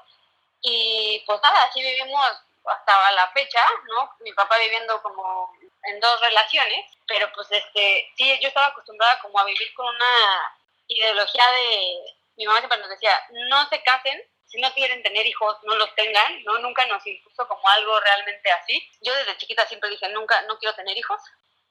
Y 0.62 1.24
pues 1.26 1.40
nada, 1.42 1.64
así 1.64 1.82
vivimos 1.82 2.26
hasta 2.66 3.12
la 3.12 3.30
fecha, 3.32 3.64
¿no? 3.88 4.16
Mi 4.20 4.34
papá 4.34 4.58
viviendo 4.58 5.02
como 5.02 5.54
en 5.84 6.00
dos 6.00 6.20
relaciones, 6.22 6.86
pero 7.08 7.32
pues 7.34 7.48
este, 7.52 8.12
sí, 8.18 8.38
yo 8.42 8.50
estaba 8.50 8.68
acostumbrada 8.68 9.20
como 9.22 9.40
a 9.40 9.46
vivir 9.46 9.74
con 9.74 9.88
una 9.88 10.56
ideología 10.88 11.44
de, 11.52 12.16
mi 12.36 12.46
mamá 12.46 12.60
siempre 12.60 12.80
nos 12.80 12.90
decía, 12.90 13.18
no 13.30 13.70
se 13.70 13.82
casen, 13.84 14.22
si 14.48 14.60
no 14.62 14.74
quieren 14.74 15.04
tener 15.04 15.26
hijos, 15.26 15.58
no 15.64 15.76
los 15.76 15.94
tengan, 15.96 16.44
¿no? 16.44 16.58
Nunca 16.60 16.86
nos 16.86 17.06
impuso 17.06 17.48
como 17.48 17.68
algo 17.70 18.00
realmente 18.00 18.52
así. 18.52 18.90
Yo 19.02 19.14
desde 19.14 19.38
chiquita 19.38 19.68
siempre 19.68 19.90
dije, 19.90 20.08
nunca, 20.10 20.42
no 20.44 20.58
quiero 20.58 20.76
tener 20.76 20.98
hijos, 20.98 21.22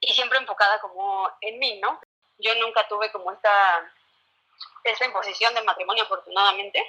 y 0.00 0.12
siempre 0.12 0.38
enfocada 0.38 0.80
como 0.80 1.30
en 1.40 1.58
mí, 1.58 1.78
¿no? 1.80 2.00
Yo 2.38 2.54
nunca 2.56 2.86
tuve 2.86 3.10
como 3.10 3.32
esta 3.32 3.92
esa 4.84 5.04
imposición 5.04 5.54
del 5.54 5.64
matrimonio, 5.64 6.04
afortunadamente, 6.04 6.82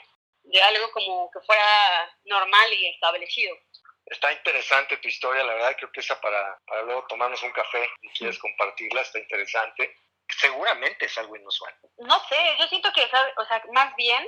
de 0.43 0.61
algo 0.61 0.91
como 0.91 1.31
que 1.31 1.39
fuera 1.41 2.15
normal 2.25 2.73
y 2.73 2.87
establecido. 2.87 3.57
Está 4.05 4.31
interesante 4.31 4.97
tu 4.97 5.07
historia, 5.07 5.43
la 5.43 5.53
verdad 5.53 5.75
creo 5.77 5.91
que 5.91 5.99
esa 5.99 6.19
para, 6.21 6.57
para 6.65 6.83
luego 6.83 7.05
tomarnos 7.07 7.41
un 7.43 7.51
café 7.51 7.89
y 8.01 8.09
quieres 8.09 8.39
compartirla, 8.39 9.01
está 9.01 9.19
interesante. 9.19 9.97
Seguramente 10.39 11.05
es 11.05 11.17
algo 11.17 11.35
inusual. 11.35 11.73
No 11.97 12.19
sé, 12.27 12.37
yo 12.59 12.67
siento 12.67 12.91
que, 12.93 13.03
o 13.03 13.45
sea, 13.45 13.63
más 13.73 13.95
bien 13.95 14.25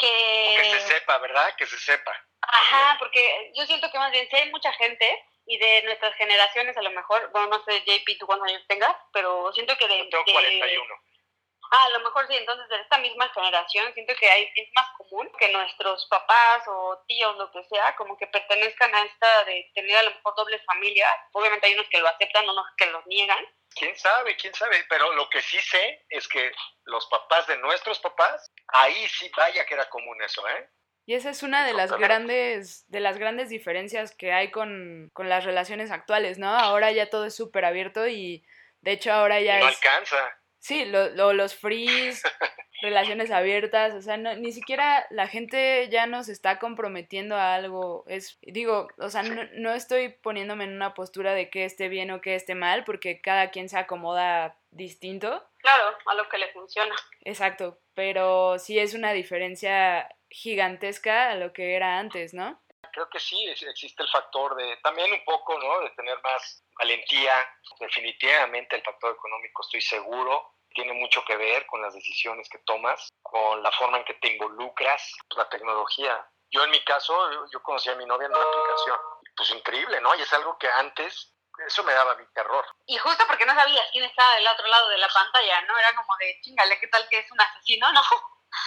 que... 0.00 0.56
que 0.62 0.80
se 0.80 0.80
sepa, 0.88 1.18
¿verdad? 1.18 1.54
Que 1.56 1.66
se 1.66 1.78
sepa. 1.78 2.12
Ajá, 2.40 2.96
porque 2.98 3.52
yo 3.54 3.66
siento 3.66 3.90
que 3.90 3.98
más 3.98 4.10
bien 4.10 4.28
si 4.28 4.36
hay 4.36 4.50
mucha 4.50 4.72
gente 4.72 5.24
y 5.46 5.58
de 5.58 5.82
nuestras 5.82 6.14
generaciones 6.16 6.76
a 6.76 6.82
lo 6.82 6.90
mejor, 6.90 7.30
bueno, 7.32 7.48
no 7.48 7.64
sé, 7.64 7.80
JP, 7.80 8.18
tú 8.18 8.26
cuántos 8.26 8.48
años 8.48 8.64
tengas, 8.66 8.96
pero 9.12 9.52
siento 9.52 9.76
que 9.76 9.86
de... 9.86 9.98
Yo 9.98 10.24
tengo 10.24 10.24
41. 10.32 10.94
Ah, 11.72 11.84
a 11.84 11.90
lo 11.90 12.00
mejor 12.00 12.26
sí, 12.26 12.36
entonces 12.36 12.68
de 12.68 12.80
esta 12.80 12.98
misma 12.98 13.28
generación 13.28 13.94
siento 13.94 14.12
que 14.18 14.28
hay, 14.28 14.50
es 14.56 14.68
más 14.74 14.86
común 14.98 15.30
que 15.38 15.52
nuestros 15.52 16.04
papás 16.06 16.64
o 16.66 17.00
tíos, 17.06 17.36
lo 17.36 17.50
que 17.52 17.62
sea, 17.64 17.94
como 17.94 18.16
que 18.16 18.26
pertenezcan 18.26 18.92
a 18.92 19.02
esta 19.04 19.44
de 19.44 19.70
tener 19.74 19.96
a 19.98 20.02
lo 20.02 20.10
mejor 20.10 20.34
doble 20.36 20.58
familia. 20.60 21.06
Obviamente 21.32 21.68
hay 21.68 21.74
unos 21.74 21.88
que 21.88 22.00
lo 22.00 22.08
aceptan, 22.08 22.48
unos 22.48 22.66
que 22.76 22.86
los 22.86 23.06
niegan. 23.06 23.44
¿Quién 23.76 23.96
sabe? 23.96 24.36
¿Quién 24.36 24.52
sabe? 24.52 24.84
Pero 24.88 25.12
lo 25.14 25.28
que 25.30 25.40
sí 25.42 25.60
sé 25.60 26.04
es 26.08 26.26
que 26.26 26.50
los 26.86 27.06
papás 27.06 27.46
de 27.46 27.56
nuestros 27.58 28.00
papás, 28.00 28.52
ahí 28.66 29.06
sí 29.08 29.30
vaya 29.36 29.64
que 29.64 29.74
era 29.74 29.88
común 29.88 30.20
eso, 30.22 30.46
¿eh? 30.48 30.68
Y 31.06 31.14
esa 31.14 31.30
es 31.30 31.42
una 31.42 31.64
de 31.64 31.72
las 31.72 31.92
grandes, 31.92 32.84
de 32.88 33.00
las 33.00 33.18
grandes 33.18 33.48
diferencias 33.48 34.14
que 34.14 34.32
hay 34.32 34.50
con, 34.50 35.10
con 35.12 35.28
las 35.28 35.44
relaciones 35.44 35.90
actuales, 35.90 36.38
¿no? 36.38 36.48
Ahora 36.48 36.90
ya 36.92 37.10
todo 37.10 37.26
es 37.26 37.34
súper 37.34 37.64
abierto 37.64 38.06
y 38.06 38.44
de 38.80 38.92
hecho 38.92 39.12
ahora 39.12 39.40
ya 39.40 39.58
no 39.58 39.68
es... 39.68 39.76
alcanza. 39.76 40.39
Sí, 40.60 40.84
lo, 40.84 41.32
los 41.32 41.54
frees, 41.54 42.22
relaciones 42.82 43.30
abiertas, 43.30 43.94
o 43.94 44.02
sea, 44.02 44.16
no, 44.16 44.34
ni 44.36 44.52
siquiera 44.52 45.06
la 45.10 45.26
gente 45.26 45.88
ya 45.90 46.06
nos 46.06 46.28
está 46.28 46.58
comprometiendo 46.58 47.34
a 47.36 47.54
algo. 47.54 48.04
Es, 48.06 48.38
digo, 48.42 48.88
o 48.98 49.08
sea, 49.08 49.22
no, 49.22 49.42
no, 49.54 49.72
estoy 49.72 50.10
poniéndome 50.10 50.64
en 50.64 50.74
una 50.74 50.94
postura 50.94 51.34
de 51.34 51.50
que 51.50 51.64
esté 51.64 51.88
bien 51.88 52.10
o 52.10 52.20
que 52.20 52.34
esté 52.34 52.54
mal, 52.54 52.84
porque 52.84 53.20
cada 53.20 53.50
quien 53.50 53.68
se 53.68 53.78
acomoda 53.78 54.56
distinto. 54.70 55.44
Claro, 55.58 55.96
a 56.06 56.14
lo 56.14 56.28
que 56.28 56.38
le 56.38 56.52
funciona. 56.52 56.94
Exacto, 57.22 57.78
pero 57.94 58.58
sí 58.58 58.78
es 58.78 58.94
una 58.94 59.12
diferencia 59.12 60.08
gigantesca 60.30 61.30
a 61.30 61.34
lo 61.34 61.52
que 61.52 61.74
era 61.74 61.98
antes, 61.98 62.34
¿no? 62.34 62.60
Creo 62.92 63.08
que 63.08 63.20
sí, 63.20 63.48
existe 63.48 64.02
el 64.02 64.08
factor 64.08 64.54
de, 64.56 64.76
también 64.78 65.12
un 65.12 65.24
poco, 65.24 65.58
¿no? 65.58 65.80
De 65.80 65.90
tener 65.90 66.20
más 66.22 66.64
valentía. 66.78 67.34
Definitivamente 67.78 68.76
el 68.76 68.82
factor 68.82 69.14
económico, 69.14 69.62
estoy 69.62 69.80
seguro, 69.80 70.54
tiene 70.74 70.92
mucho 70.92 71.24
que 71.24 71.36
ver 71.36 71.66
con 71.66 71.82
las 71.82 71.94
decisiones 71.94 72.48
que 72.48 72.58
tomas, 72.58 73.08
con 73.22 73.62
la 73.62 73.70
forma 73.72 73.98
en 73.98 74.04
que 74.04 74.14
te 74.14 74.28
involucras, 74.32 75.12
la 75.36 75.48
tecnología. 75.48 76.26
Yo 76.50 76.64
en 76.64 76.70
mi 76.70 76.82
caso, 76.84 77.14
yo, 77.50 77.62
conocí 77.62 77.88
a 77.90 77.94
mi 77.94 78.06
novia 78.06 78.26
en 78.26 78.34
una 78.34 78.42
aplicación. 78.42 78.98
Pues 79.36 79.50
increíble, 79.50 80.00
¿no? 80.00 80.14
Y 80.16 80.22
es 80.22 80.32
algo 80.32 80.58
que 80.58 80.68
antes, 80.68 81.34
eso 81.66 81.84
me 81.84 81.92
daba 81.92 82.16
mi 82.16 82.26
terror. 82.32 82.64
Y 82.86 82.98
justo 82.98 83.24
porque 83.26 83.46
no 83.46 83.54
sabías 83.54 83.88
quién 83.92 84.04
estaba 84.04 84.34
del 84.34 84.48
otro 84.48 84.66
lado 84.66 84.88
de 84.88 84.98
la 84.98 85.08
pantalla, 85.08 85.62
¿no? 85.62 85.78
Era 85.78 85.94
como 85.94 86.16
de, 86.18 86.40
chingale, 86.42 86.78
¿qué 86.80 86.88
tal 86.88 87.08
que 87.08 87.20
es 87.20 87.30
un 87.30 87.40
asesino, 87.40 87.92
no? 87.92 88.02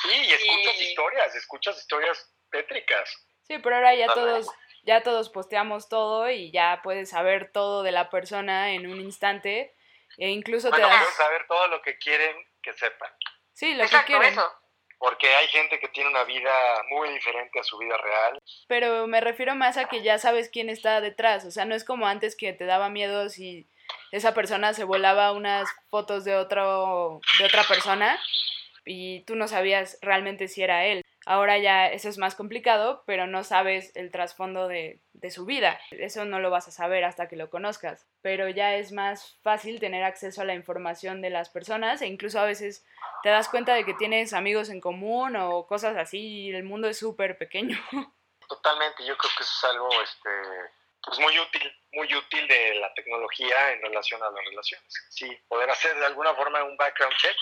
Sí, 0.04 0.12
y 0.12 0.32
escuchas 0.34 0.82
historias, 0.82 1.36
escuchas 1.36 1.78
historias 1.78 2.34
tétricas. 2.52 3.28
Sí, 3.44 3.60
pero 3.60 3.76
ahora 3.76 3.94
ya 3.96 4.08
todos, 4.14 4.50
ya 4.84 5.04
todos 5.04 5.30
posteamos 5.30 5.90
todo 5.90 6.30
y 6.30 6.52
ya 6.52 6.82
puedes 6.84 7.10
saber 7.10 7.52
todo 7.52 7.84
de 7.84 7.92
la 7.92 8.10
persona 8.10 8.72
en 8.72 8.88
un 8.88 9.00
instante 9.00 9.76
e 10.18 10.30
incluso 10.30 10.70
bueno, 10.70 10.88
te 10.88 10.94
das... 10.94 11.16
saber 11.16 11.46
todo 11.48 11.68
lo 11.68 11.82
que 11.82 11.98
quieren 11.98 12.36
que 12.62 12.74
sepan. 12.74 13.12
Sí, 13.54 13.74
lo 13.76 13.86
que 13.86 13.98
quieren. 14.06 14.36
Porque 14.98 15.28
hay 15.36 15.48
gente 15.50 15.80
que 15.80 15.90
tiene 15.90 16.10
una 16.10 16.24
vida 16.24 16.54
muy 16.90 17.10
diferente 17.10 17.60
a 17.60 17.64
su 17.64 17.78
vida 17.78 17.98
real. 17.98 18.40
Pero 18.68 19.06
me 19.06 19.20
refiero 19.20 19.54
más 19.54 19.76
a 19.76 19.90
que 19.90 20.02
ya 20.02 20.18
sabes 20.18 20.50
quién 20.50 20.70
está 20.70 21.02
detrás. 21.02 21.44
O 21.44 21.52
sea, 21.52 21.66
no 21.66 21.76
es 21.76 21.84
como 21.84 22.08
antes 22.08 22.38
que 22.38 22.54
te 22.54 22.66
daba 22.66 22.88
miedo 22.88 23.28
si 23.28 23.68
esa 24.12 24.34
persona 24.34 24.74
se 24.74 24.86
volaba 24.86 25.34
unas 25.34 25.68
fotos 25.90 26.24
de, 26.24 26.36
otro, 26.36 27.20
de 27.38 27.46
otra 27.46 27.64
persona 27.64 28.18
y 28.86 29.22
tú 29.26 29.36
no 29.36 29.48
sabías 29.50 29.98
realmente 30.02 30.48
si 30.48 30.64
era 30.64 30.86
él. 30.86 31.02
Ahora 31.26 31.58
ya 31.58 31.88
eso 31.88 32.10
es 32.10 32.18
más 32.18 32.36
complicado, 32.36 33.04
pero 33.06 33.28
no 33.28 33.44
sabes 33.44 33.96
el 33.96 34.12
trasfondo 34.12 34.68
de, 34.68 35.00
de, 35.14 35.32
su 35.32 35.46
vida. 35.46 35.80
Eso 35.92 36.26
no 36.26 36.40
lo 36.40 36.50
vas 36.50 36.68
a 36.68 36.72
saber 36.72 37.06
hasta 37.06 37.28
que 37.28 37.36
lo 37.36 37.50
conozcas. 37.50 38.06
Pero 38.22 38.50
ya 38.50 38.76
es 38.76 38.92
más 38.92 39.38
fácil 39.42 39.80
tener 39.80 40.04
acceso 40.04 40.42
a 40.42 40.46
la 40.46 40.54
información 40.54 41.22
de 41.22 41.30
las 41.30 41.50
personas 41.50 42.02
e 42.02 42.08
incluso 42.08 42.40
a 42.40 42.46
veces 42.46 42.86
te 43.24 43.30
das 43.30 43.48
cuenta 43.48 43.74
de 43.74 43.86
que 43.86 43.94
tienes 43.94 44.34
amigos 44.34 44.70
en 44.70 44.82
común 44.82 45.36
o 45.38 45.66
cosas 45.66 45.96
así 45.98 46.20
y 46.20 46.52
el 46.52 46.64
mundo 46.64 46.90
es 46.90 46.98
súper 46.98 47.38
pequeño. 47.38 47.78
Totalmente, 48.48 49.06
yo 49.06 49.18
creo 49.18 49.32
que 49.38 49.44
eso 49.44 49.54
es 49.58 49.64
algo 49.74 49.90
este, 50.04 50.30
pues 51.04 51.20
muy 51.20 51.38
útil, 51.38 51.82
muy 51.92 52.16
útil 52.16 52.48
de 52.48 52.76
la 52.76 52.94
tecnología 52.94 53.72
en 53.72 53.82
relación 53.82 54.24
a 54.24 54.30
las 54.30 54.46
relaciones. 54.46 54.94
Sí, 55.10 55.30
poder 55.50 55.70
hacer 55.70 55.98
de 56.00 56.06
alguna 56.06 56.34
forma 56.34 56.64
un 56.64 56.78
background 56.78 57.16
check. 57.18 57.36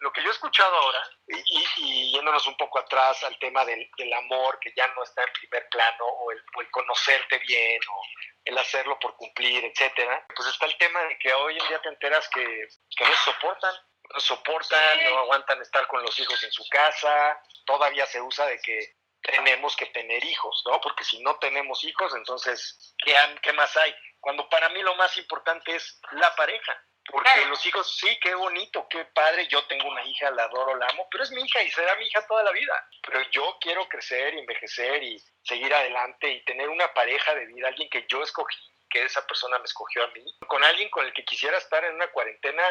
Lo 0.00 0.12
que 0.12 0.22
yo 0.22 0.28
he 0.28 0.32
escuchado 0.32 0.76
ahora, 0.76 1.02
y, 1.26 2.12
yéndonos 2.12 2.46
un 2.46 2.56
poco 2.58 2.78
atrás 2.78 3.24
al 3.24 3.38
tema 3.38 3.64
del, 3.64 3.88
del, 3.96 4.12
amor, 4.12 4.58
que 4.60 4.72
ya 4.76 4.86
no 4.88 5.02
está 5.02 5.22
en 5.22 5.32
primer 5.32 5.66
plano, 5.70 6.04
o 6.04 6.30
el, 6.30 6.42
el, 6.60 6.70
conocerte 6.70 7.38
bien, 7.38 7.80
o 7.88 8.02
el 8.44 8.58
hacerlo 8.58 8.98
por 8.98 9.16
cumplir, 9.16 9.64
etcétera, 9.64 10.24
pues 10.34 10.48
está 10.50 10.66
el 10.66 10.76
tema 10.76 11.02
de 11.04 11.18
que 11.18 11.32
hoy 11.32 11.58
en 11.58 11.68
día 11.68 11.80
te 11.80 11.88
enteras 11.88 12.28
que, 12.28 12.44
que 12.44 13.04
no 13.04 13.16
soportan, 13.24 13.74
no 14.12 14.20
soportan, 14.20 15.04
no 15.04 15.18
aguantan 15.20 15.60
estar 15.62 15.86
con 15.86 16.02
los 16.02 16.18
hijos 16.18 16.44
en 16.44 16.52
su 16.52 16.68
casa, 16.68 17.40
todavía 17.64 18.04
se 18.06 18.20
usa 18.20 18.46
de 18.46 18.60
que 18.60 18.94
tenemos 19.26 19.76
que 19.76 19.86
tener 19.86 20.24
hijos, 20.24 20.62
¿no? 20.66 20.80
Porque 20.80 21.04
si 21.04 21.20
no 21.20 21.36
tenemos 21.36 21.82
hijos, 21.84 22.14
entonces, 22.14 22.94
¿qué, 23.04 23.14
¿qué 23.42 23.52
más 23.52 23.76
hay? 23.76 23.94
Cuando 24.20 24.48
para 24.48 24.68
mí 24.70 24.82
lo 24.82 24.94
más 24.94 25.16
importante 25.16 25.74
es 25.74 26.00
la 26.12 26.34
pareja. 26.34 26.80
Porque 27.08 27.46
los 27.46 27.64
hijos, 27.64 27.96
sí, 27.96 28.18
qué 28.20 28.34
bonito, 28.34 28.86
qué 28.90 29.04
padre, 29.04 29.46
yo 29.46 29.64
tengo 29.66 29.88
una 29.88 30.04
hija, 30.04 30.28
la 30.32 30.44
adoro, 30.44 30.74
la 30.74 30.86
amo, 30.88 31.06
pero 31.10 31.22
es 31.22 31.30
mi 31.30 31.40
hija 31.40 31.62
y 31.62 31.70
será 31.70 31.94
mi 31.96 32.06
hija 32.06 32.26
toda 32.26 32.42
la 32.42 32.50
vida. 32.50 32.84
Pero 33.06 33.22
yo 33.30 33.56
quiero 33.60 33.88
crecer, 33.88 34.34
envejecer 34.34 35.02
y 35.04 35.22
seguir 35.44 35.72
adelante 35.72 36.28
y 36.28 36.44
tener 36.44 36.68
una 36.68 36.92
pareja 36.94 37.34
de 37.34 37.46
vida, 37.46 37.68
alguien 37.68 37.88
que 37.90 38.06
yo 38.08 38.22
escogí, 38.22 38.58
que 38.90 39.04
esa 39.04 39.24
persona 39.24 39.58
me 39.58 39.66
escogió 39.66 40.02
a 40.02 40.08
mí, 40.08 40.24
con 40.48 40.64
alguien 40.64 40.90
con 40.90 41.04
el 41.04 41.12
que 41.12 41.24
quisiera 41.24 41.58
estar 41.58 41.84
en 41.84 41.94
una 41.94 42.08
cuarentena 42.08 42.64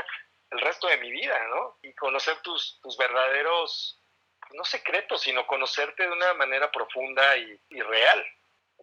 el 0.52 0.60
resto 0.60 0.88
de 0.88 0.98
mi 0.98 1.12
vida, 1.12 1.40
¿no? 1.48 1.78
Y 1.82 1.94
conocer 1.96 2.42
tus, 2.42 2.80
tus 2.82 2.98
verdaderos 2.98 4.02
no 4.52 4.64
secreto, 4.64 5.18
sino 5.18 5.46
conocerte 5.48 6.04
de 6.04 6.12
una 6.12 6.34
manera 6.34 6.72
profunda 6.72 7.38
y, 7.38 7.82
real. 7.82 8.26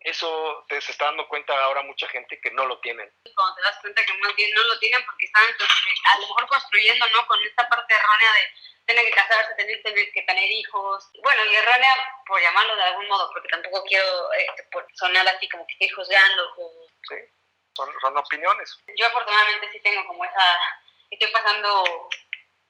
Eso 0.00 0.64
te, 0.68 0.80
se 0.80 0.92
está 0.92 1.06
dando 1.06 1.28
cuenta 1.28 1.52
ahora 1.62 1.82
mucha 1.82 2.08
gente 2.08 2.40
que 2.40 2.50
no 2.50 2.66
lo 2.66 2.80
tienen. 2.80 3.08
Cuando 3.34 3.54
te 3.54 3.62
das 3.62 3.78
cuenta 3.80 4.04
que 4.04 4.14
más 4.14 4.34
bien 4.34 4.52
no 4.52 4.62
lo 4.64 4.78
tienen 4.80 5.04
porque 5.06 5.26
están 5.26 5.44
a 5.44 6.18
lo 6.18 6.26
mejor 6.26 6.46
construyendo, 6.48 7.06
¿no? 7.08 7.26
Con 7.26 7.40
esta 7.44 7.68
parte 7.68 7.94
errónea 7.94 8.32
de 8.32 8.52
tener 8.86 9.04
que 9.04 9.12
casarse, 9.12 9.54
tener, 9.54 9.80
que 9.82 10.22
tener 10.22 10.50
hijos. 10.50 11.10
Bueno, 11.22 11.44
y 11.44 11.54
errónea 11.54 11.94
por 12.26 12.40
llamarlo 12.40 12.74
de 12.74 12.82
algún 12.82 13.06
modo, 13.06 13.30
porque 13.32 13.48
tampoco 13.48 13.84
quiero 13.84 14.32
este, 14.32 14.68
sonar 14.94 15.28
así 15.28 15.48
como 15.48 15.66
que 15.66 15.74
estoy 15.74 15.88
juzgando. 15.90 16.54
Sí, 17.08 17.14
son, 17.76 17.88
son 18.00 18.16
opiniones. 18.16 18.76
Yo 18.96 19.06
afortunadamente 19.06 19.70
sí 19.72 19.80
tengo 19.80 20.04
como 20.06 20.24
esa, 20.24 20.58
estoy 21.10 21.30
pasando 21.30 22.08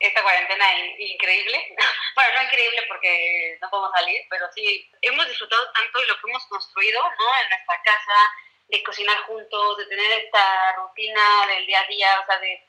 esta 0.02 0.22
cuarentena 0.22 0.66
increíble. 0.98 1.74
bueno, 2.14 2.34
no 2.34 2.42
increíble 2.42 2.82
porque 2.88 3.58
no 3.60 3.70
podemos 3.70 3.92
salir, 3.92 4.20
pero 4.28 4.50
sí 4.52 4.90
hemos 5.00 5.26
disfrutado 5.28 5.72
tanto 5.72 6.00
de 6.00 6.06
lo 6.06 6.14
que 6.16 6.30
hemos 6.30 6.46
construido 6.46 7.02
¿no? 7.02 7.42
en 7.42 7.48
nuestra 7.50 7.82
casa, 7.82 8.18
de 8.68 8.82
cocinar 8.82 9.18
juntos, 9.24 9.78
de 9.78 9.86
tener 9.86 10.24
esta 10.24 10.72
rutina 10.76 11.46
del 11.46 11.66
día 11.66 11.80
a 11.80 11.86
día, 11.86 12.20
o 12.20 12.26
sea, 12.26 12.38
de 12.38 12.66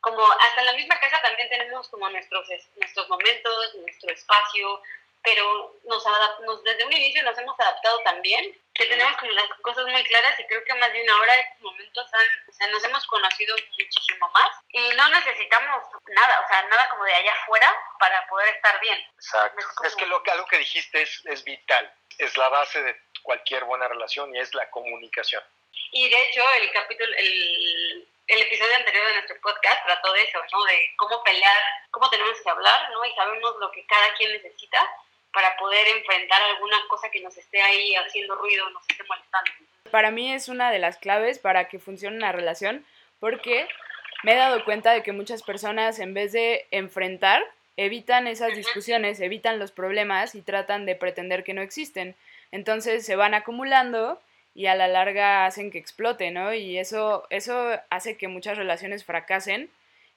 como 0.00 0.24
hasta 0.24 0.60
en 0.60 0.66
la 0.66 0.72
misma 0.72 0.98
casa 0.98 1.22
también 1.22 1.48
tenemos 1.48 1.88
como 1.88 2.10
nuestros, 2.10 2.48
nuestros 2.76 3.08
momentos, 3.08 3.74
nuestro 3.76 4.12
espacio, 4.12 4.82
pero 5.22 5.76
nos, 5.84 6.04
nos 6.44 6.64
desde 6.64 6.84
un 6.84 6.92
inicio 6.92 7.22
nos 7.22 7.38
hemos 7.38 7.58
adaptado 7.60 8.00
también, 8.00 8.60
que 8.74 8.86
tenemos 8.86 9.16
como 9.18 9.32
las 9.32 9.48
cosas 9.60 9.86
muy 9.86 10.02
claras 10.04 10.38
y 10.40 10.46
creo 10.46 10.64
que 10.64 10.74
más 10.74 10.92
bien 10.92 11.08
ahora 11.10 11.34
estos 11.36 11.60
momentos 11.60 12.06
han, 12.14 12.48
o 12.48 12.52
sea, 12.52 12.66
nos 12.68 12.84
hemos 12.84 13.06
conocido 13.06 13.54
muchísimo 13.78 14.30
más 14.30 14.50
y 14.70 14.88
no 14.96 15.08
necesitamos 15.10 15.84
nada, 16.08 16.40
o 16.40 16.48
sea, 16.48 16.62
nada 16.68 16.88
como 16.88 17.04
de 17.04 17.14
allá 17.14 17.32
afuera 17.32 17.76
para 17.98 18.26
poder 18.28 18.54
estar 18.54 18.80
bien. 18.80 18.98
Exacto. 19.14 19.66
Es, 19.84 19.94
que 19.96 20.06
lo, 20.06 20.22
algo 20.32 20.46
que 20.46 20.58
dijiste 20.58 21.02
es, 21.02 21.22
es 21.26 21.44
vital, 21.44 21.92
es 22.18 22.36
la 22.36 22.48
base 22.48 22.82
de 22.82 22.98
cualquier 23.22 23.64
buena 23.64 23.88
relación 23.88 24.34
y 24.34 24.40
es 24.40 24.54
la 24.54 24.68
comunicación. 24.70 25.42
Y 25.90 26.08
de 26.08 26.22
hecho, 26.22 26.42
el 26.56 26.72
capítulo, 26.72 27.14
el, 27.16 28.08
el 28.28 28.40
episodio 28.40 28.74
anterior 28.76 29.06
de 29.06 29.12
nuestro 29.14 29.40
podcast 29.42 29.84
trató 29.84 30.12
de 30.14 30.22
eso, 30.22 30.38
¿no? 30.50 30.64
De 30.64 30.90
cómo 30.96 31.22
pelear, 31.22 31.62
cómo 31.90 32.08
tenemos 32.08 32.40
que 32.40 32.50
hablar, 32.50 32.90
¿no? 32.90 33.04
Y 33.04 33.14
sabemos 33.14 33.56
lo 33.58 33.70
que 33.70 33.84
cada 33.86 34.14
quien 34.14 34.32
necesita 34.32 34.90
para 35.32 35.56
poder 35.56 35.86
enfrentar 35.96 36.40
alguna 36.42 36.76
cosa 36.88 37.10
que 37.10 37.20
nos 37.20 37.36
esté 37.36 37.60
ahí 37.60 37.94
haciendo 37.94 38.34
ruido, 38.36 38.68
nos 38.70 38.82
esté 38.88 39.02
molestando. 39.08 39.50
Para 39.90 40.10
mí 40.10 40.32
es 40.32 40.48
una 40.48 40.70
de 40.70 40.78
las 40.78 40.98
claves 40.98 41.38
para 41.38 41.68
que 41.68 41.78
funcione 41.78 42.16
una 42.16 42.32
relación, 42.32 42.84
porque 43.20 43.66
me 44.22 44.32
he 44.32 44.36
dado 44.36 44.64
cuenta 44.64 44.92
de 44.92 45.02
que 45.02 45.12
muchas 45.12 45.42
personas 45.42 45.98
en 45.98 46.14
vez 46.14 46.32
de 46.32 46.66
enfrentar, 46.70 47.42
evitan 47.76 48.26
esas 48.26 48.54
discusiones, 48.54 49.20
evitan 49.20 49.58
los 49.58 49.72
problemas 49.72 50.34
y 50.34 50.42
tratan 50.42 50.86
de 50.86 50.94
pretender 50.94 51.42
que 51.44 51.54
no 51.54 51.62
existen. 51.62 52.14
Entonces 52.50 53.04
se 53.04 53.16
van 53.16 53.34
acumulando 53.34 54.20
y 54.54 54.66
a 54.66 54.74
la 54.74 54.88
larga 54.88 55.46
hacen 55.46 55.70
que 55.70 55.78
explote, 55.78 56.30
¿no? 56.30 56.52
Y 56.52 56.78
eso, 56.78 57.26
eso 57.30 57.80
hace 57.88 58.16
que 58.16 58.28
muchas 58.28 58.58
relaciones 58.58 59.04
fracasen 59.04 59.70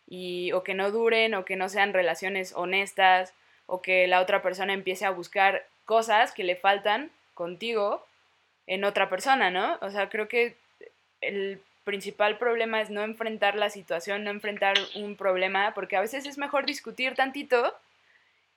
y, 0.08 0.52
o 0.52 0.64
que 0.64 0.74
no 0.74 0.92
duren 0.92 1.34
o 1.34 1.46
que 1.46 1.56
no 1.56 1.70
sean 1.70 1.94
relaciones 1.94 2.54
honestas 2.54 3.34
o 3.68 3.82
que 3.82 4.08
la 4.08 4.22
otra 4.22 4.42
persona 4.42 4.74
empiece 4.74 5.06
a 5.06 5.12
buscar 5.12 5.66
cosas 5.86 6.32
que 6.32 6.44
le 6.44 6.56
faltan 6.56 7.12
contigo 7.34 8.06
en 8.68 8.84
otra 8.84 9.10
persona, 9.10 9.52
¿no? 9.52 9.78
O 9.82 9.90
sea, 9.90 10.10
creo 10.10 10.28
que 10.28 10.58
el 11.22 11.62
principal 11.84 12.38
problema 12.38 12.82
es 12.82 12.90
no 12.90 13.04
enfrentar 13.04 13.56
la 13.56 13.70
situación, 13.70 14.24
no 14.24 14.32
enfrentar 14.32 14.76
un 14.96 15.16
problema, 15.16 15.74
porque 15.74 15.96
a 15.96 16.02
veces 16.02 16.26
es 16.26 16.38
mejor 16.38 16.66
discutir 16.66 17.16
tantito 17.16 17.76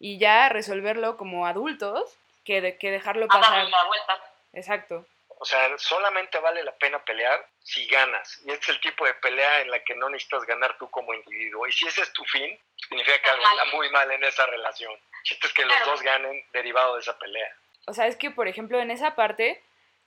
y 0.01 0.19
ya 0.19 0.49
resolverlo 0.49 1.17
como 1.17 1.47
adultos 1.47 2.17
que, 2.45 2.77
que 2.79 2.91
dejarlo 2.91 3.29
pasar. 3.29 3.69
la 3.69 3.85
vuelta. 3.87 4.15
Exacto. 4.53 5.07
O 5.41 5.45
sea, 5.45 5.77
solamente 5.79 6.39
vale 6.39 6.65
la 6.65 6.73
pena 6.73 6.99
pelear 7.05 7.47
si 7.63 7.87
ganas. 7.87 8.41
Y 8.45 8.51
es 8.51 8.69
el 8.69 8.81
tipo 8.81 9.07
de 9.07 9.15
pelea 9.15 9.61
en 9.61 9.71
la 9.71 9.83
que 9.85 9.95
no 9.95 10.09
necesitas 10.09 10.45
ganar 10.45 10.77
tú 10.79 10.91
como 10.91 11.15
individuo. 11.15 11.67
Y 11.67 11.73
si 11.73 11.87
ese 11.87 12.03
es 12.03 12.13
tu 12.13 12.25
fin, 12.25 12.59
significa 12.77 13.21
que 13.23 13.31
algo 13.31 13.77
muy 13.77 13.89
mal 13.91 14.11
en 14.11 14.25
esa 14.25 14.47
relación. 14.47 14.93
Si 15.23 15.35
es 15.35 15.53
que 15.53 15.65
los 15.65 15.85
dos 15.85 16.03
ganen 16.03 16.45
derivado 16.53 16.95
de 16.95 17.01
esa 17.01 17.19
pelea. 17.19 17.55
o 17.87 17.95
sea, 17.95 18.07
es 18.07 18.17
que, 18.17 18.31
por 18.31 18.49
ejemplo, 18.49 18.81
en 18.81 18.91
esa 18.91 19.15
parte 19.15 19.63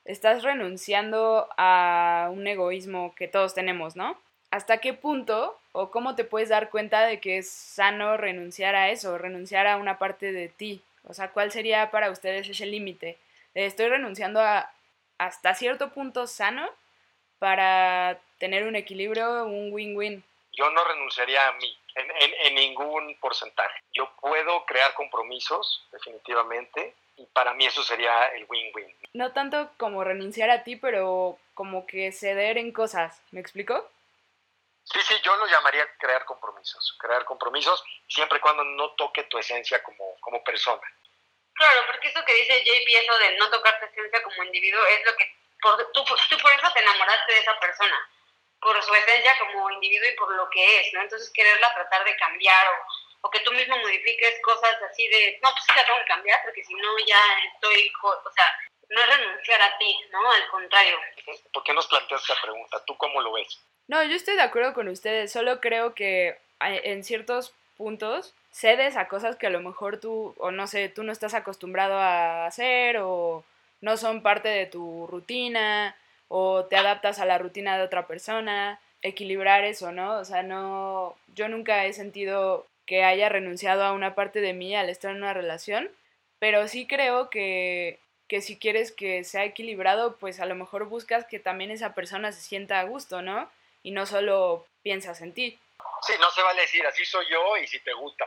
estás 0.06 0.44
renunciando 0.44 1.48
a 1.58 2.30
un 2.32 2.48
egoísmo 2.48 3.14
que 3.16 3.28
todos 3.28 3.54
tenemos, 3.54 3.96
¿no? 3.96 4.20
¿Hasta 4.50 4.80
qué 4.80 4.94
punto 4.94 5.58
o 5.72 5.92
cómo 5.92 6.16
te 6.16 6.26
puedes 6.26 6.50
dar 6.50 6.70
cuenta 6.70 7.06
de 7.06 7.22
que 7.22 7.38
es 7.38 7.50
sano 7.50 8.18
renunciar 8.18 8.76
a 8.76 8.90
eso, 8.90 9.18
renunciar 9.18 9.68
a 9.68 9.78
una 9.78 9.98
parte 9.98 10.34
de 10.34 10.50
ti? 10.50 10.82
O 11.08 11.14
sea, 11.14 11.30
¿cuál 11.30 11.52
sería 11.52 11.90
para 11.90 12.12
ustedes 12.12 12.50
ese 12.50 12.66
límite? 12.66 13.18
Estoy 13.54 13.88
renunciando 13.88 14.42
a 14.42 14.72
hasta 15.22 15.54
cierto 15.54 15.92
punto 15.92 16.26
sano 16.26 16.68
para 17.38 18.20
tener 18.40 18.64
un 18.64 18.76
equilibrio, 18.76 19.46
un 19.46 19.72
win-win. 19.72 20.24
Yo 20.54 20.70
no 20.72 20.84
renunciaría 20.84 21.48
a 21.48 21.52
mí 21.54 21.78
en, 21.94 22.34
en, 22.46 22.56
ningún 22.56 23.16
porcentaje. 23.20 23.80
Yo 23.94 24.12
puedo 24.20 24.66
crear 24.66 24.96
compromisos, 24.96 25.86
definitivamente, 25.92 26.96
y 27.18 27.26
para 27.28 27.54
mí 27.54 27.68
eso 27.68 27.84
sería 27.84 28.30
el 28.30 28.48
win-win. 28.50 28.96
No 29.14 29.32
tanto 29.32 29.70
como 29.78 30.04
renunciar 30.04 30.50
a 30.50 30.64
ti, 30.64 30.76
pero 30.76 31.38
como 31.54 31.86
que 31.86 32.12
ceder 32.12 32.58
en 32.58 32.72
cosas, 32.72 33.22
¿me 33.30 33.42
explico? 33.42 33.88
Sí, 34.86 35.00
sí, 35.08 35.14
yo 35.24 35.36
lo 35.36 35.46
llamaría 35.46 35.88
crear 36.00 36.26
compromisos, 36.26 36.98
crear 37.00 37.24
compromisos 37.26 37.84
siempre 38.08 38.40
y 38.40 38.42
cuando 38.42 38.64
no 38.64 38.90
toque 38.94 39.24
tu 39.24 39.38
esencia 39.38 39.84
como, 39.84 40.16
como 40.20 40.44
persona. 40.44 40.82
Claro, 41.54 41.82
porque 41.88 42.08
eso 42.08 42.24
que 42.26 42.34
dice 42.34 42.64
JP, 42.64 42.88
eso 42.96 43.18
de 43.20 43.38
no 43.38 43.50
tocar 43.50 43.80
tu 43.80 43.86
esencia 43.86 44.24
como 44.24 44.44
individuo, 44.44 44.86
es 44.88 45.06
lo 45.06 45.16
que 45.16 45.32
por, 45.62 45.78
tú, 45.92 46.04
tú 46.30 46.38
por 46.38 46.52
eso 46.52 46.74
te 46.74 46.80
enamoraste 46.80 47.34
de 47.34 47.40
esa 47.40 47.60
persona, 47.60 48.10
por 48.60 48.82
su 48.82 48.94
esencia 48.96 49.38
como 49.40 49.70
individuo 49.72 50.10
y 50.10 50.16
por 50.16 50.34
lo 50.36 50.50
que 50.50 50.80
es, 50.80 50.94
¿no? 50.94 51.02
Entonces 51.02 51.32
quererla 51.34 51.74
tratar 51.74 52.04
de 52.04 52.16
cambiar 52.16 52.68
o, 52.68 53.28
o 53.28 53.30
que 53.30 53.40
tú 53.42 53.52
mismo 53.52 53.78
modifiques 53.78 54.42
cosas 54.42 54.76
así 54.90 55.08
de, 55.08 55.40
no, 55.42 55.52
pues 55.52 55.66
la 55.76 55.86
tengo 55.86 56.00
que 56.00 56.06
cambiar 56.06 56.42
porque 56.44 56.64
si 56.64 56.74
no 56.74 56.98
ya 57.06 57.20
estoy, 57.54 57.92
o 58.04 58.32
sea, 58.32 58.60
no 58.90 59.02
es 59.02 59.08
renunciar 59.08 59.62
a 59.62 59.78
ti, 59.78 59.98
¿no? 60.12 60.32
Al 60.32 60.48
contrario. 60.50 61.00
¿Por 61.54 61.64
qué 61.64 61.74
nos 61.74 61.88
planteas 61.88 62.24
esa 62.24 62.42
pregunta? 62.42 62.84
¿Tú 62.86 62.98
cómo 62.98 63.22
lo 63.22 63.34
ves? 63.34 63.60
No, 63.88 64.04
yo 64.04 64.16
estoy 64.16 64.36
de 64.36 64.42
acuerdo 64.42 64.74
con 64.74 64.88
ustedes, 64.88 65.32
solo 65.32 65.60
creo 65.60 65.96
que 65.96 66.40
en 66.60 67.04
ciertos 67.04 67.54
puntos 67.78 68.34
cedes 68.52 68.98
a 68.98 69.08
cosas 69.08 69.36
que 69.36 69.48
a 69.48 69.52
lo 69.52 69.62
mejor 69.62 70.00
tú, 70.00 70.36
o 70.38 70.52
no 70.52 70.68
sé, 70.68 70.90
tú 70.90 71.04
no 71.04 71.12
estás 71.12 71.34
acostumbrado 71.34 71.98
a 71.98 72.46
hacer 72.46 72.98
o 72.98 73.44
no 73.82 73.98
son 73.98 74.22
parte 74.22 74.50
de 74.50 74.66
tu 74.66 75.08
rutina 75.08 75.96
o 76.28 76.66
te 76.66 76.78
adaptas 76.78 77.20
a 77.20 77.26
la 77.26 77.38
rutina 77.38 77.78
de 77.78 77.84
otra 77.84 78.08
persona, 78.08 78.80
equilibrar 79.02 79.64
eso, 79.66 79.92
¿no? 79.92 80.18
O 80.18 80.26
sea, 80.26 80.44
no, 80.44 81.16
yo 81.36 81.50
nunca 81.50 81.86
he 81.86 81.94
sentido 81.94 82.68
que 82.86 83.04
haya 83.04 83.30
renunciado 83.30 83.84
a 83.84 83.94
una 83.94 84.16
parte 84.16 84.42
de 84.42 84.54
mí 84.54 84.76
al 84.76 84.90
estar 84.90 85.12
en 85.12 85.18
una 85.18 85.34
relación, 85.34 85.90
pero 86.40 86.68
sí 86.68 86.88
creo 86.88 87.30
que, 87.30 88.00
que 88.28 88.42
si 88.42 88.58
quieres 88.58 88.92
que 88.92 89.24
sea 89.24 89.44
equilibrado, 89.44 90.18
pues 90.18 90.40
a 90.40 90.46
lo 90.46 90.56
mejor 90.56 90.86
buscas 90.86 91.26
que 91.26 91.40
también 91.40 91.72
esa 91.72 91.94
persona 91.94 92.32
se 92.32 92.42
sienta 92.42 92.80
a 92.80 92.84
gusto, 92.84 93.22
¿no? 93.22 93.50
Y 93.84 93.92
no 93.92 94.06
solo 94.06 94.66
piensas 94.84 95.22
en 95.22 95.34
ti. 95.34 95.60
Sí, 96.02 96.14
no 96.20 96.30
se 96.32 96.42
vale 96.44 96.62
decir 96.62 96.86
así 96.86 97.04
soy 97.06 97.26
yo 97.30 97.58
y 97.58 97.68
si 97.68 97.80
te 97.80 97.94
gusta. 97.94 98.26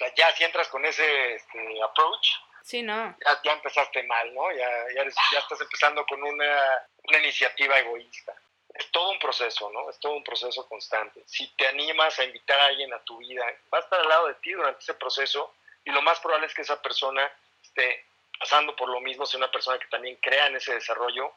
Sea, 0.00 0.14
ya 0.14 0.32
si 0.32 0.44
entras 0.44 0.68
con 0.68 0.82
ese 0.86 1.34
este, 1.34 1.82
approach, 1.82 2.28
Sí, 2.62 2.82
no. 2.82 3.16
Ya, 3.42 3.52
empezaste 3.52 4.02
mal, 4.04 4.34
¿no? 4.34 4.52
Ya, 4.52 4.70
ya, 4.94 5.04
ya 5.04 5.38
estás 5.38 5.60
empezando 5.60 6.04
con 6.06 6.22
una, 6.22 6.86
una 7.08 7.18
iniciativa 7.18 7.78
egoísta. 7.78 8.34
Es 8.74 8.90
todo 8.90 9.10
un 9.10 9.18
proceso, 9.18 9.70
¿no? 9.70 9.90
Es 9.90 9.98
todo 9.98 10.12
un 10.12 10.22
proceso 10.22 10.68
constante. 10.68 11.22
Si 11.26 11.48
te 11.56 11.66
animas 11.66 12.18
a 12.18 12.24
invitar 12.24 12.60
a 12.60 12.66
alguien 12.66 12.92
a 12.92 13.02
tu 13.02 13.18
vida, 13.18 13.44
va 13.72 13.78
a 13.78 13.80
estar 13.80 13.98
al 13.98 14.08
lado 14.08 14.28
de 14.28 14.34
ti 14.34 14.52
durante 14.52 14.80
ese 14.80 14.94
proceso 14.94 15.54
y 15.84 15.90
lo 15.90 16.00
más 16.02 16.20
probable 16.20 16.46
es 16.46 16.54
que 16.54 16.62
esa 16.62 16.80
persona 16.80 17.30
esté 17.62 18.04
pasando 18.38 18.76
por 18.76 18.88
lo 18.88 19.00
mismo, 19.00 19.26
sea 19.26 19.38
una 19.38 19.50
persona 19.50 19.78
que 19.78 19.88
también 19.88 20.16
crea 20.16 20.46
en 20.46 20.56
ese 20.56 20.74
desarrollo, 20.74 21.32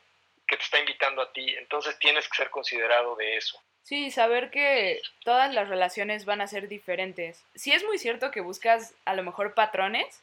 que 0.47 0.57
te 0.57 0.63
está 0.63 0.79
invitando 0.79 1.21
a 1.21 1.33
ti. 1.33 1.55
Entonces 1.57 1.97
tienes 1.99 2.29
que 2.29 2.37
ser 2.37 2.49
considerado 2.49 3.15
de 3.15 3.37
eso. 3.37 3.59
Sí, 3.83 4.11
saber 4.11 4.49
que 4.49 5.01
todas 5.23 5.53
las 5.53 5.67
relaciones 5.67 6.25
van 6.25 6.41
a 6.41 6.47
ser 6.47 6.69
diferentes. 6.69 7.43
Sí 7.53 7.73
es 7.73 7.83
muy 7.83 7.97
cierto 7.97 8.31
que 8.31 8.41
buscas 8.41 8.93
a 9.05 9.13
lo 9.13 9.23
mejor 9.23 9.53
patrones, 9.53 10.21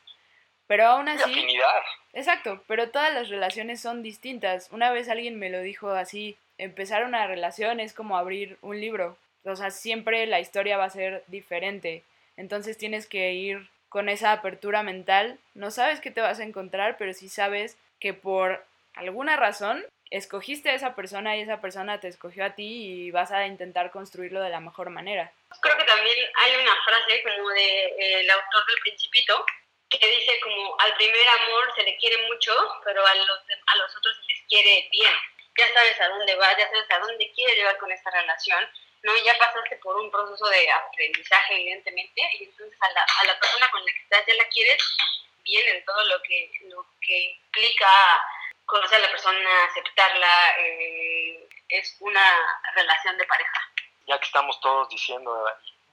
pero 0.67 0.87
aún 0.87 1.09
así... 1.09 1.31
Afinidad. 1.31 1.83
Exacto, 2.15 2.65
pero 2.67 2.91
todas 2.91 3.13
las 3.13 3.29
relaciones 3.29 3.81
son 3.81 4.03
distintas. 4.03 4.69
Una 4.73 4.91
vez 4.93 5.09
alguien 5.09 5.39
me 5.39 5.51
lo 5.51 5.61
dijo 5.61 5.91
así, 5.91 6.37
empezar 6.59 7.05
una 7.05 7.27
relación 7.27 7.81
es 7.81 7.93
como 7.93 8.17
abrir 8.17 8.57
un 8.63 8.81
libro. 8.81 9.17
O 9.45 9.55
sea, 9.57 9.71
siempre 9.71 10.27
la 10.27 10.41
historia 10.41 10.79
va 10.79 10.85
a 10.85 10.91
ser 10.91 11.23
diferente. 11.27 12.03
Entonces 12.37 12.79
tienes 12.79 13.07
que 13.07 13.33
ir 13.35 13.69
con 13.91 14.09
esa 14.09 14.33
apertura 14.33 14.83
mental. 14.83 15.39
No 15.55 15.71
sabes 15.71 16.01
qué 16.01 16.11
te 16.11 16.23
vas 16.23 16.41
a 16.41 16.45
encontrar, 16.45 16.97
pero 16.97 17.13
sí 17.13 17.29
sabes 17.29 17.77
que 17.99 18.15
por 18.15 18.65
alguna 18.95 19.37
razón 19.37 19.85
escogiste 20.11 20.71
a 20.71 20.75
esa 20.75 20.95
persona 20.95 21.37
y 21.37 21.43
esa 21.43 21.61
persona 21.61 22.01
te 22.01 22.09
escogió 22.09 22.45
a 22.45 22.55
ti 22.55 23.07
y 23.07 23.11
vas 23.11 23.31
a 23.31 23.47
intentar 23.47 23.91
construirlo 23.91 24.43
de 24.43 24.51
la 24.51 24.61
mejor 24.61 24.91
manera. 24.91 25.33
Creo 25.63 25.77
que 25.77 25.85
también 25.85 26.17
hay 26.37 26.57
una 26.57 26.77
frase 26.85 27.23
como 27.23 27.49
de 27.51 27.95
eh, 27.99 28.31
autor 28.31 28.67
del 28.67 28.81
Principito 28.83 29.47
que 29.89 30.07
dice 30.07 30.39
como 30.41 30.79
al 30.81 30.95
primer 30.95 31.29
amor 31.29 31.73
se 31.75 31.83
le 31.83 31.97
quiere 31.97 32.29
mucho, 32.29 32.53
pero 32.85 33.05
a 33.05 33.15
los, 33.15 33.41
a 33.67 33.77
los 33.77 33.97
otros 33.97 34.17
se 34.17 34.33
les 34.33 34.43
quiere 34.49 34.89
bien. 34.91 35.13
Ya 35.59 35.73
sabes 35.75 36.01
a 36.01 36.09
dónde 36.09 36.35
vas, 36.37 36.57
ya 36.57 36.69
sabes 36.69 36.91
a 36.91 36.99
dónde 37.01 37.31
quieres 37.33 37.57
llegar 37.57 37.77
con 37.79 37.91
esta 37.91 38.11
relación, 38.11 38.69
¿no? 39.03 39.17
Ya 39.17 39.37
pasaste 39.39 39.77
por 39.77 39.97
un 39.97 40.11
proceso 40.11 40.47
de 40.49 40.71
aprendizaje, 40.71 41.55
evidentemente, 41.55 42.21
y 42.39 42.45
entonces 42.45 42.79
a 42.81 42.93
la, 42.93 43.03
a 43.03 43.25
la 43.27 43.39
persona 43.39 43.71
con 43.71 43.85
la 43.85 43.93
que 43.93 43.99
estás 43.99 44.27
ya 44.27 44.35
la 44.35 44.49
quieres 44.49 44.79
bien 45.43 45.69
en 45.69 45.85
todo 45.85 46.05
lo 46.05 46.23
que, 46.23 46.51
lo 46.69 46.87
que 47.01 47.19
implica 47.19 47.89
conocer 48.71 48.99
a 48.99 49.03
la 49.03 49.11
persona, 49.11 49.65
aceptarla, 49.65 50.57
eh, 50.59 51.49
es 51.69 51.97
una 52.01 52.25
relación 52.75 53.17
de 53.19 53.27
pareja. 53.27 53.73
Ya 54.07 54.19
que 54.19 54.25
estamos 54.25 54.59
todos 54.61 54.89
diciendo 54.89 55.45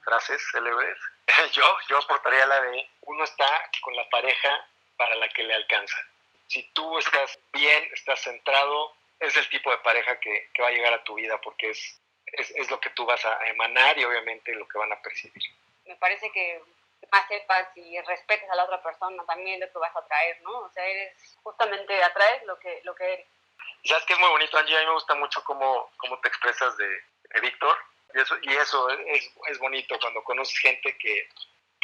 frases 0.04 0.40
célebres, 0.52 0.96
yo, 1.52 1.76
yo 1.88 1.98
aportaría 1.98 2.46
la 2.46 2.60
de 2.62 2.88
uno 3.02 3.24
está 3.24 3.70
con 3.82 3.94
la 3.96 4.08
pareja 4.08 4.66
para 4.96 5.14
la 5.16 5.28
que 5.28 5.42
le 5.42 5.54
alcanza. 5.54 5.96
Si 6.46 6.62
tú 6.72 6.98
estás 6.98 7.38
bien, 7.52 7.88
estás 7.92 8.20
centrado, 8.20 8.94
es 9.20 9.36
el 9.36 9.48
tipo 9.50 9.70
de 9.70 9.78
pareja 9.78 10.18
que, 10.20 10.48
que 10.54 10.62
va 10.62 10.68
a 10.68 10.72
llegar 10.72 10.92
a 10.92 11.04
tu 11.04 11.14
vida 11.14 11.38
porque 11.40 11.70
es, 11.70 12.00
es, 12.26 12.50
es, 12.52 12.70
lo 12.70 12.80
que 12.80 12.90
tú 12.90 13.04
vas 13.04 13.22
a 13.24 13.46
emanar 13.48 13.98
y 13.98 14.04
obviamente 14.04 14.54
lo 14.54 14.66
que 14.68 14.78
van 14.78 14.92
a 14.92 15.02
percibir. 15.02 15.42
Me 15.84 15.96
parece 15.96 16.30
que 16.32 16.62
más 17.10 17.26
sepas 17.28 17.68
y 17.76 18.00
respetes 18.00 18.50
a 18.50 18.56
la 18.56 18.64
otra 18.64 18.82
persona 18.82 19.24
también 19.26 19.60
lo 19.60 19.70
que 19.70 19.78
vas 19.78 19.94
a 19.94 20.06
traer, 20.06 20.40
¿no? 20.42 20.58
O 20.60 20.70
sea, 20.70 20.84
eres 20.84 21.12
justamente 21.42 22.02
atraes 22.02 22.44
lo 22.44 22.58
que, 22.58 22.80
lo 22.84 22.94
que 22.94 23.12
eres. 23.12 23.26
sabes 23.84 24.04
que 24.04 24.12
es 24.12 24.18
muy 24.18 24.28
bonito, 24.28 24.58
Angie, 24.58 24.76
a 24.76 24.80
mí 24.80 24.86
me 24.86 24.92
gusta 24.92 25.14
mucho 25.14 25.42
cómo, 25.44 25.90
cómo 25.96 26.18
te 26.20 26.28
expresas 26.28 26.76
de, 26.76 26.88
de 26.88 27.40
Víctor 27.40 27.76
y 28.14 28.20
eso, 28.20 28.34
y 28.42 28.56
eso 28.56 28.90
es, 28.90 29.30
es, 29.48 29.58
bonito 29.58 29.98
cuando 30.00 30.24
conoces 30.24 30.58
gente 30.58 30.96
que 30.96 31.28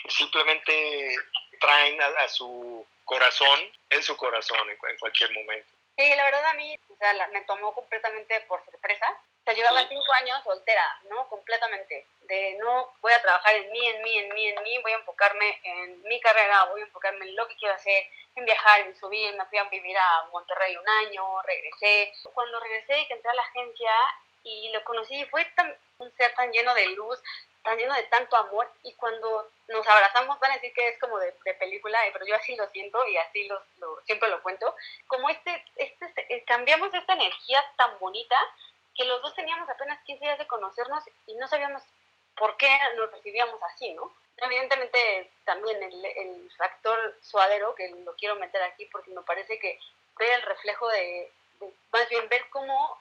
simplemente 0.08 1.16
traen 1.60 2.00
a, 2.00 2.28
su 2.28 2.86
corazón, 3.04 3.60
en 3.90 4.02
su 4.02 4.16
corazón 4.16 4.58
en, 4.70 4.98
cualquier 4.98 5.32
momento. 5.32 5.68
Sí, 5.96 6.08
la 6.16 6.24
verdad 6.24 6.46
a 6.46 6.54
mí 6.54 6.76
o 6.88 6.96
sea, 6.96 7.28
me 7.28 7.42
tomó 7.42 7.74
completamente 7.74 8.40
por 8.42 8.64
sorpresa. 8.64 9.06
O 9.44 9.46
sea, 9.46 9.52
llevaba 9.52 9.86
cinco 9.86 10.10
años 10.14 10.42
soltera, 10.42 11.00
¿no? 11.10 11.28
Completamente. 11.28 12.06
De 12.22 12.56
no 12.58 12.94
voy 13.02 13.12
a 13.12 13.20
trabajar 13.20 13.54
en 13.54 13.70
mí, 13.70 13.86
en 13.86 14.02
mí, 14.02 14.18
en 14.18 14.32
mí, 14.32 14.48
en 14.48 14.62
mí, 14.62 14.78
voy 14.78 14.92
a 14.92 14.96
enfocarme 14.96 15.60
en 15.62 16.02
mi 16.04 16.18
carrera, 16.18 16.64
voy 16.70 16.80
a 16.80 16.84
enfocarme 16.84 17.26
en 17.26 17.36
lo 17.36 17.46
que 17.46 17.56
quiero 17.56 17.74
hacer, 17.74 18.06
en 18.36 18.46
viajar, 18.46 18.80
en 18.80 18.96
subir, 18.96 19.36
me 19.36 19.44
fui 19.44 19.58
a 19.58 19.64
vivir 19.64 19.98
a 19.98 20.28
Monterrey 20.32 20.74
un 20.78 20.88
año, 20.88 21.42
regresé. 21.42 22.10
Cuando 22.32 22.58
regresé 22.58 22.98
y 23.00 23.06
que 23.06 23.12
entré 23.12 23.30
a 23.32 23.34
la 23.34 23.42
agencia 23.42 23.92
y 24.44 24.70
lo 24.72 24.82
conocí, 24.82 25.22
fue 25.26 25.44
tan, 25.56 25.76
un 25.98 26.10
ser 26.16 26.34
tan 26.34 26.50
lleno 26.50 26.74
de 26.74 26.86
luz, 26.96 27.20
tan 27.62 27.76
lleno 27.76 27.94
de 27.94 28.02
tanto 28.04 28.36
amor 28.36 28.70
y 28.82 28.94
cuando 28.94 29.50
nos 29.68 29.86
abrazamos 29.86 30.38
van 30.38 30.52
a 30.52 30.54
decir 30.54 30.72
que 30.72 30.88
es 30.88 30.98
como 30.98 31.18
de, 31.18 31.32
película, 31.58 32.06
eh, 32.06 32.10
pero 32.12 32.26
yo 32.26 32.36
así 32.36 32.56
lo 32.56 32.68
siento 32.70 33.06
y 33.08 33.16
así 33.16 33.48
lo, 33.48 33.62
siempre 34.04 34.28
lo 34.28 34.42
cuento, 34.42 34.74
como 35.06 35.28
este, 35.28 35.64
este, 35.76 36.06
eh, 36.28 36.44
cambiamos 36.46 36.92
esta 36.92 37.14
energía 37.14 37.64
tan 37.76 37.98
bonita 37.98 38.36
que 38.94 39.04
los 39.04 39.20
dos 39.22 39.34
teníamos 39.34 39.68
apenas 39.68 40.02
15 40.04 40.24
días 40.24 40.38
de 40.38 40.46
conocernos 40.46 41.04
y 41.26 41.34
no 41.34 41.48
sabíamos 41.48 41.82
por 42.36 42.56
qué 42.56 42.68
nos 42.96 43.10
recibíamos 43.10 43.60
así, 43.62 43.92
¿no? 43.94 44.12
Evidentemente 44.36 45.30
también 45.44 45.82
el, 45.82 46.50
factor 46.56 47.16
suadero, 47.20 47.74
que 47.74 47.88
lo 48.04 48.14
quiero 48.14 48.36
meter 48.36 48.62
aquí 48.62 48.86
porque 48.86 49.10
me 49.10 49.22
parece 49.22 49.58
que 49.58 49.78
ver 50.18 50.32
el 50.32 50.42
reflejo 50.42 50.88
de, 50.88 51.32
de 51.60 51.72
más 51.92 52.08
bien 52.08 52.28
ver 52.28 52.48
cómo 52.50 52.98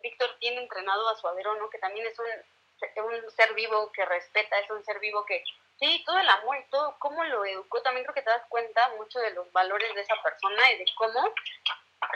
Víctor 0.00 0.36
tiene 0.38 0.62
entrenado 0.62 1.08
a 1.08 1.16
Suadero, 1.16 1.54
¿no? 1.56 1.70
Que 1.70 1.78
también 1.78 2.06
es 2.06 2.18
un, 2.18 3.04
un 3.04 3.30
ser 3.30 3.54
vivo 3.54 3.90
que 3.92 4.04
respeta, 4.04 4.58
es 4.58 4.70
un 4.70 4.84
ser 4.84 4.98
vivo 5.00 5.24
que, 5.24 5.42
sí, 5.78 6.02
todo 6.06 6.18
el 6.18 6.28
amor 6.28 6.56
y 6.56 6.70
todo, 6.70 6.96
cómo 6.98 7.24
lo 7.24 7.44
educó, 7.44 7.80
también 7.82 8.04
creo 8.04 8.14
que 8.14 8.22
te 8.22 8.30
das 8.30 8.46
cuenta 8.48 8.88
mucho 8.96 9.18
de 9.18 9.30
los 9.30 9.50
valores 9.52 9.94
de 9.94 10.02
esa 10.02 10.20
persona 10.22 10.72
y 10.72 10.78
de 10.78 10.86
cómo, 10.96 11.34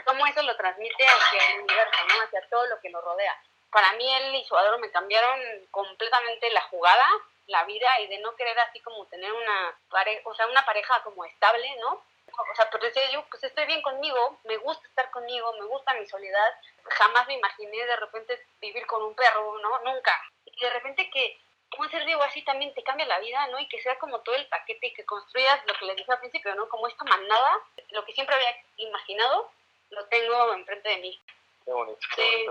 cómo 0.05 0.27
eso 0.27 0.43
lo 0.43 0.57
transmite 0.57 1.07
hacia 1.07 1.51
el 1.51 1.61
universo, 1.61 2.07
¿no? 2.09 2.23
Hacia 2.23 2.49
todo 2.49 2.67
lo 2.67 2.81
que 2.81 2.91
lo 2.91 3.01
rodea. 3.01 3.37
Para 3.71 3.93
mí 3.95 4.15
él 4.15 4.35
y 4.35 4.45
Suadero 4.45 4.79
me 4.79 4.91
cambiaron 4.91 5.41
completamente 5.71 6.51
la 6.51 6.61
jugada, 6.63 7.07
la 7.47 7.65
vida 7.65 8.01
y 8.01 8.07
de 8.09 8.19
no 8.19 8.35
querer 8.37 8.59
así 8.61 8.81
como 8.81 9.07
tener 9.07 9.33
una 9.33 9.77
pareja, 9.91 10.21
o 10.25 10.35
sea, 10.35 10.47
una 10.47 10.65
pareja 10.65 11.03
como 11.03 11.25
estable, 11.25 11.77
¿no? 11.81 12.03
o 12.39 12.55
sea, 12.55 12.69
pero 12.71 12.85
decía 12.85 13.11
yo, 13.11 13.25
pues 13.29 13.43
estoy 13.45 13.67
bien 13.67 13.83
conmigo, 13.83 14.39
me 14.45 14.57
gusta 14.59 14.87
estar 14.89 15.11
conmigo, 15.11 15.53
me 15.59 15.67
gusta 15.67 15.95
mi 15.95 16.07
soledad, 16.07 16.55
jamás 16.85 17.27
me 17.27 17.35
imaginé 17.35 17.85
de 17.85 17.97
repente 17.97 18.47
vivir 18.61 18.87
con 18.87 19.03
un 19.03 19.15
perro, 19.15 19.59
¿no? 19.59 19.81
Nunca. 19.81 20.13
Y 20.47 20.61
de 20.61 20.71
repente 20.71 21.11
que 21.11 21.39
un 21.79 21.91
ser 21.91 22.05
vivo 22.05 22.23
así 22.23 22.43
también 22.43 22.75
te 22.75 22.83
cambia 22.83 23.07
la 23.07 23.19
vida, 23.19 23.47
¿no? 23.49 23.59
Y 23.59 23.69
que 23.69 23.81
sea 23.81 23.99
como 23.99 24.21
todo 24.21 24.35
el 24.35 24.47
paquete 24.49 24.89
y 24.89 24.95
que 24.95 25.05
construyas 25.05 25.65
lo 25.67 25.75
que 25.75 25.87
les 25.87 25.97
dije 25.97 26.13
al 26.13 26.21
principio, 26.21 26.55
¿no? 26.55 26.69
Como 26.69 26.87
esta 26.87 27.05
manada, 27.05 27.59
lo 27.91 28.05
que 28.05 28.13
siempre 28.13 28.35
había 28.35 28.55
imaginado, 28.77 29.51
lo 29.93 30.05
tengo 30.07 30.55
enfrente 30.55 30.89
de 30.89 30.97
mí. 30.99 31.21
Qué 31.65 31.73
bonito. 31.73 32.01
Qué 32.17 32.47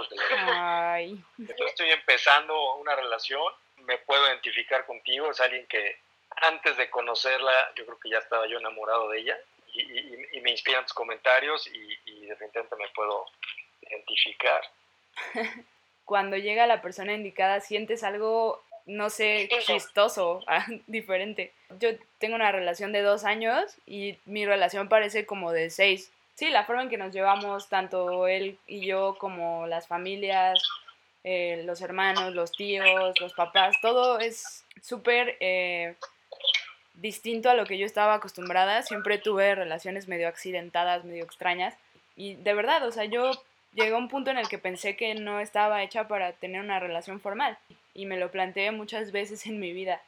Ay. 0.47 1.23
Yo 1.37 1.65
estoy 1.65 1.91
empezando 1.91 2.75
una 2.75 2.95
relación, 2.95 3.43
me 3.77 3.97
puedo 3.99 4.25
identificar 4.27 4.85
contigo, 4.85 5.29
es 5.29 5.39
alguien 5.41 5.67
que 5.67 5.97
antes 6.37 6.77
de 6.77 6.89
conocerla, 6.89 7.73
yo 7.75 7.85
creo 7.85 7.99
que 7.99 8.09
ya 8.09 8.19
estaba 8.19 8.47
yo 8.47 8.57
enamorado 8.57 9.09
de 9.09 9.19
ella 9.19 9.37
y, 9.73 10.39
me 10.41 10.51
inspiran 10.51 10.83
tus 10.83 10.93
comentarios 10.93 11.67
y, 11.67 11.99
y 12.05 12.25
definitivamente 12.25 12.75
me 12.77 12.89
puedo 12.89 13.25
identificar. 13.81 14.61
Cuando 16.05 16.35
llega 16.35 16.65
la 16.65 16.81
persona 16.81 17.13
indicada, 17.13 17.59
sientes 17.59 18.03
algo 18.03 18.63
no 18.85 19.09
sé, 19.09 19.49
chistoso, 19.65 20.43
ah, 20.47 20.65
diferente. 20.87 21.53
Yo 21.79 21.89
tengo 22.19 22.35
una 22.35 22.51
relación 22.51 22.91
de 22.91 23.01
dos 23.01 23.23
años 23.23 23.75
y 23.85 24.17
mi 24.25 24.45
relación 24.45 24.89
parece 24.89 25.25
como 25.25 25.51
de 25.51 25.69
seis. 25.69 26.11
Sí, 26.35 26.49
la 26.49 26.65
forma 26.65 26.83
en 26.83 26.89
que 26.89 26.97
nos 26.97 27.13
llevamos, 27.13 27.69
tanto 27.69 28.27
él 28.27 28.57
y 28.67 28.85
yo, 28.85 29.15
como 29.19 29.67
las 29.67 29.87
familias, 29.87 30.61
eh, 31.23 31.63
los 31.65 31.81
hermanos, 31.81 32.33
los 32.33 32.51
tíos, 32.51 33.19
los 33.19 33.33
papás, 33.33 33.75
todo 33.81 34.19
es 34.19 34.65
súper 34.81 35.37
eh, 35.39 35.95
distinto 36.95 37.49
a 37.49 37.53
lo 37.53 37.65
que 37.65 37.77
yo 37.77 37.85
estaba 37.85 38.15
acostumbrada. 38.15 38.81
Siempre 38.83 39.17
tuve 39.17 39.55
relaciones 39.55 40.07
medio 40.07 40.27
accidentadas, 40.27 41.05
medio 41.05 41.23
extrañas. 41.23 41.75
Y 42.15 42.35
de 42.35 42.53
verdad, 42.53 42.87
o 42.87 42.91
sea, 42.91 43.05
yo 43.05 43.31
llegué 43.73 43.93
a 43.93 43.97
un 43.97 44.09
punto 44.09 44.31
en 44.31 44.37
el 44.37 44.47
que 44.47 44.57
pensé 44.57 44.95
que 44.95 45.13
no 45.15 45.39
estaba 45.39 45.83
hecha 45.83 46.07
para 46.07 46.33
tener 46.33 46.61
una 46.61 46.79
relación 46.79 47.19
formal 47.19 47.57
y 47.93 48.05
me 48.05 48.17
lo 48.17 48.31
planteé 48.31 48.71
muchas 48.71 49.11
veces 49.11 49.45
en 49.45 49.59
mi 49.59 49.73
vida 49.73 50.01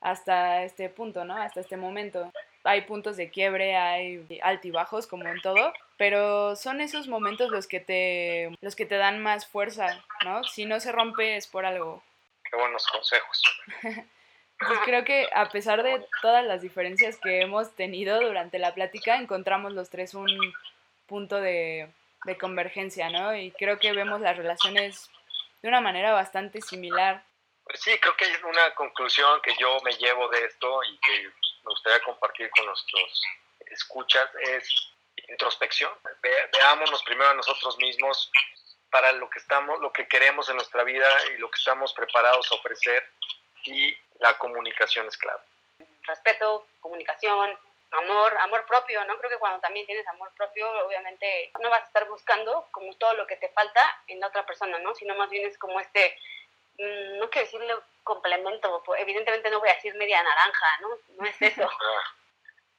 hasta 0.00 0.62
este 0.64 0.88
punto, 0.88 1.24
¿no? 1.24 1.36
Hasta 1.36 1.60
este 1.60 1.76
momento. 1.76 2.32
Hay 2.66 2.82
puntos 2.82 3.16
de 3.16 3.30
quiebre, 3.30 3.76
hay 3.76 4.40
altibajos 4.42 5.06
como 5.06 5.26
en 5.26 5.40
todo, 5.40 5.72
pero 5.96 6.56
son 6.56 6.80
esos 6.80 7.08
momentos 7.08 7.50
los 7.50 7.66
que 7.66 7.80
te 7.80 8.56
los 8.60 8.76
que 8.76 8.86
te 8.86 8.96
dan 8.96 9.22
más 9.22 9.46
fuerza, 9.46 10.04
¿no? 10.24 10.44
Si 10.44 10.66
no 10.66 10.80
se 10.80 10.92
rompe 10.92 11.36
es 11.36 11.46
por 11.46 11.64
algo. 11.64 12.02
Qué 12.50 12.56
buenos 12.56 12.86
consejos. 12.86 13.42
pues 13.82 14.78
creo 14.84 15.04
que 15.04 15.28
a 15.34 15.48
pesar 15.48 15.82
de 15.82 16.04
todas 16.22 16.44
las 16.44 16.62
diferencias 16.62 17.18
que 17.18 17.40
hemos 17.40 17.74
tenido 17.74 18.20
durante 18.20 18.58
la 18.58 18.74
plática, 18.74 19.16
encontramos 19.16 19.72
los 19.72 19.90
tres 19.90 20.14
un 20.14 20.28
punto 21.06 21.40
de 21.40 21.88
de 22.26 22.36
convergencia, 22.36 23.08
¿no? 23.08 23.34
Y 23.34 23.52
creo 23.52 23.78
que 23.78 23.92
vemos 23.92 24.20
las 24.20 24.36
relaciones 24.36 25.08
de 25.62 25.68
una 25.68 25.80
manera 25.80 26.12
bastante 26.12 26.60
similar. 26.60 27.24
Pues 27.64 27.80
sí, 27.80 27.96
creo 27.98 28.16
que 28.16 28.26
hay 28.26 28.32
una 28.44 28.74
conclusión 28.74 29.40
que 29.42 29.54
yo 29.58 29.78
me 29.84 29.92
llevo 29.92 30.28
de 30.28 30.44
esto 30.44 30.80
y 30.84 30.98
que 30.98 31.30
me 31.66 31.70
gustaría 31.70 32.00
compartir 32.02 32.48
con 32.50 32.66
nuestros 32.66 33.22
escuchas 33.70 34.30
es 34.40 34.92
introspección. 35.28 35.92
veámonos 36.52 37.02
primero 37.02 37.30
a 37.30 37.34
nosotros 37.34 37.76
mismos 37.78 38.30
para 38.90 39.12
lo 39.12 39.28
que 39.28 39.40
estamos, 39.40 39.80
lo 39.80 39.92
que 39.92 40.06
queremos 40.06 40.48
en 40.48 40.56
nuestra 40.56 40.84
vida 40.84 41.08
y 41.34 41.38
lo 41.38 41.50
que 41.50 41.58
estamos 41.58 41.92
preparados 41.92 42.50
a 42.52 42.54
ofrecer 42.54 43.04
y 43.64 43.96
la 44.20 44.38
comunicación 44.38 45.06
es 45.08 45.16
clave. 45.18 45.40
Respeto, 46.02 46.68
comunicación, 46.80 47.58
amor, 47.90 48.36
amor 48.38 48.64
propio, 48.66 49.04
¿no? 49.04 49.18
Creo 49.18 49.30
que 49.30 49.38
cuando 49.38 49.60
también 49.60 49.86
tienes 49.86 50.06
amor 50.06 50.32
propio, 50.36 50.70
obviamente 50.86 51.50
no 51.60 51.68
vas 51.68 51.82
a 51.82 51.86
estar 51.86 52.08
buscando 52.08 52.68
como 52.70 52.94
todo 52.94 53.14
lo 53.14 53.26
que 53.26 53.36
te 53.36 53.48
falta 53.48 53.80
en 54.06 54.20
la 54.20 54.28
otra 54.28 54.46
persona, 54.46 54.78
¿no? 54.78 54.94
Sino 54.94 55.16
más 55.16 55.30
bien 55.30 55.46
es 55.46 55.58
como 55.58 55.80
este, 55.80 56.16
no 56.78 57.30
quiero 57.30 57.46
decirle 57.46 57.74
complemento, 58.02 58.82
pues, 58.84 59.00
evidentemente 59.00 59.50
no 59.50 59.60
voy 59.60 59.68
a 59.68 59.74
decir 59.74 59.94
media 59.94 60.22
naranja, 60.22 60.66
¿no? 60.80 60.88
No 61.18 61.28
es 61.28 61.42
eso. 61.42 61.70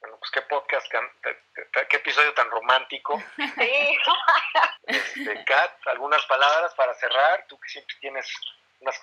bueno, 0.00 0.16
pues 0.20 0.30
qué 0.30 0.42
podcast, 0.42 0.86
qué 1.90 1.96
episodio 1.96 2.32
tan 2.32 2.48
romántico. 2.50 3.20
Sí. 3.36 3.98
Este, 4.86 5.44
Kat, 5.44 5.86
algunas 5.88 6.24
palabras 6.26 6.72
para 6.74 6.94
cerrar, 6.94 7.44
tú 7.48 7.58
que 7.58 7.68
siempre 7.68 7.96
tienes 8.00 8.32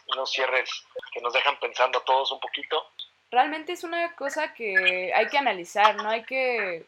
unos 0.08 0.32
cierres 0.32 0.70
que 1.12 1.20
nos 1.20 1.34
dejan 1.34 1.60
pensando 1.60 2.00
a 2.00 2.06
todos 2.06 2.32
un 2.32 2.40
poquito 2.40 2.90
realmente 3.36 3.74
es 3.74 3.84
una 3.84 4.16
cosa 4.16 4.54
que 4.54 5.12
hay 5.14 5.28
que 5.28 5.38
analizar, 5.38 5.96
no 5.98 6.10
hay 6.10 6.24
que 6.24 6.86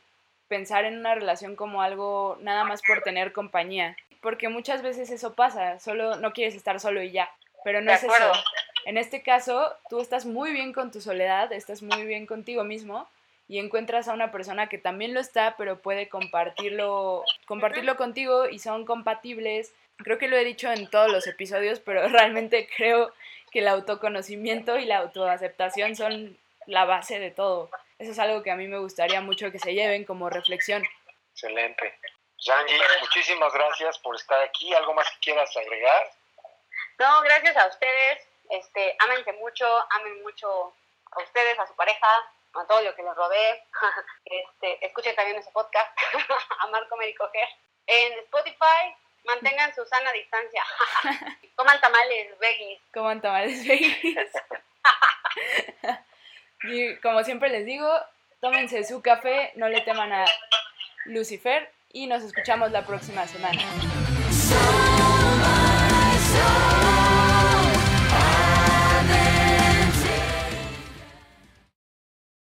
pensar 0.48 0.86
en 0.86 0.98
una 0.98 1.14
relación 1.14 1.56
como 1.56 1.82
algo 1.82 2.38
nada 2.40 2.64
más 2.64 2.82
por 2.82 3.02
tener 3.02 3.34
compañía, 3.34 3.98
porque 4.22 4.48
muchas 4.48 4.82
veces 4.82 5.10
eso 5.10 5.34
pasa, 5.34 5.80
solo 5.80 6.16
no 6.16 6.32
quieres 6.34 6.56
estar 6.56 6.80
solo 6.80 7.02
y 7.02 7.12
ya, 7.12 7.30
pero 7.68 7.82
no 7.82 7.92
es 7.92 8.02
eso. 8.02 8.32
En 8.86 8.98
este 8.98 9.22
caso, 9.22 9.76
tú 9.90 10.00
estás 10.00 10.26
muy 10.26 10.54
bien 10.54 10.72
con 10.72 10.90
tu 10.90 11.02
soledad, 11.02 11.52
estás 11.52 11.82
muy 11.82 12.06
bien 12.06 12.26
contigo 12.26 12.64
mismo 12.64 13.10
y 13.50 13.60
encuentras 13.60 14.08
a 14.08 14.14
una 14.14 14.32
persona 14.32 14.70
que 14.70 14.78
también 14.78 15.14
lo 15.14 15.20
está, 15.20 15.56
pero 15.58 15.82
puede 15.82 16.08
compartirlo, 16.08 17.26
compartirlo 17.46 17.98
contigo 17.98 18.48
y 18.48 18.60
son 18.60 18.86
compatibles. 18.86 19.74
Creo 19.98 20.18
que 20.18 20.30
lo 20.30 20.38
he 20.38 20.46
dicho 20.46 20.72
en 20.72 20.90
todos 20.90 21.12
los 21.12 21.28
episodios, 21.28 21.82
pero 21.82 22.08
realmente 22.08 22.70
creo 22.74 23.12
que 23.52 23.60
el 23.60 23.68
autoconocimiento 23.68 24.78
y 24.78 24.86
la 24.86 25.00
autoaceptación 25.00 25.98
son 25.98 26.38
la 26.68 26.86
base 26.86 27.20
de 27.20 27.32
todo. 27.32 27.70
Eso 28.00 28.12
es 28.14 28.20
algo 28.20 28.44
que 28.44 28.52
a 28.52 28.56
mí 28.56 28.70
me 28.70 28.80
gustaría 28.80 29.20
mucho 29.20 29.52
que 29.52 29.60
se 29.60 29.74
lleven 29.74 30.06
como 30.06 30.30
reflexión. 30.30 30.86
Excelente. 31.34 32.00
Yangi, 32.38 32.76
muchísimas 33.02 33.52
gracias 33.52 34.00
por 34.00 34.16
estar 34.16 34.42
aquí. 34.42 34.74
¿Algo 34.74 34.94
más 34.94 35.10
que 35.10 35.20
quieras 35.20 35.50
agregar? 35.58 36.17
No, 37.00 37.22
gracias 37.22 37.56
a 37.58 37.68
ustedes. 37.68 38.28
Este, 38.50 38.96
ámense 39.00 39.34
mucho, 39.34 39.66
amen 39.92 40.24
mucho 40.24 40.74
a 41.12 41.22
ustedes, 41.22 41.60
a 41.60 41.68
su 41.68 41.76
pareja, 41.76 42.08
a 42.54 42.66
todo 42.66 42.82
lo 42.82 42.96
que 42.96 43.04
les 43.04 43.16
rodee. 43.16 43.64
Este, 44.26 44.86
escuchen 44.86 45.16
también 45.16 45.38
ese 45.38 45.52
podcast, 45.52 45.98
Amar, 46.60 46.88
Comer 46.90 47.10
y 47.10 47.16
Coger. 47.16 47.48
En 47.88 48.14
Spotify, 48.20 48.94
Mantengan 49.28 49.76
su 49.76 49.86
sana 49.86 50.12
distancia. 50.14 50.64
Coman 51.56 51.80
tamales 51.82 52.40
veggies. 52.40 52.80
Coman 52.94 53.22
tamales 53.22 53.68
veggies. 53.68 54.30
y 56.64 56.96
como 56.98 57.24
siempre 57.24 57.50
les 57.50 57.66
digo, 57.66 57.92
tómense 58.40 58.86
su 58.86 59.02
café, 59.02 59.52
no 59.56 59.68
le 59.68 59.82
teman 59.82 60.14
a 60.14 60.26
Lucifer 61.06 61.70
y 61.92 62.08
nos 62.08 62.24
escuchamos 62.24 62.72
la 62.72 62.86
próxima 62.86 63.28
semana. 63.28 63.62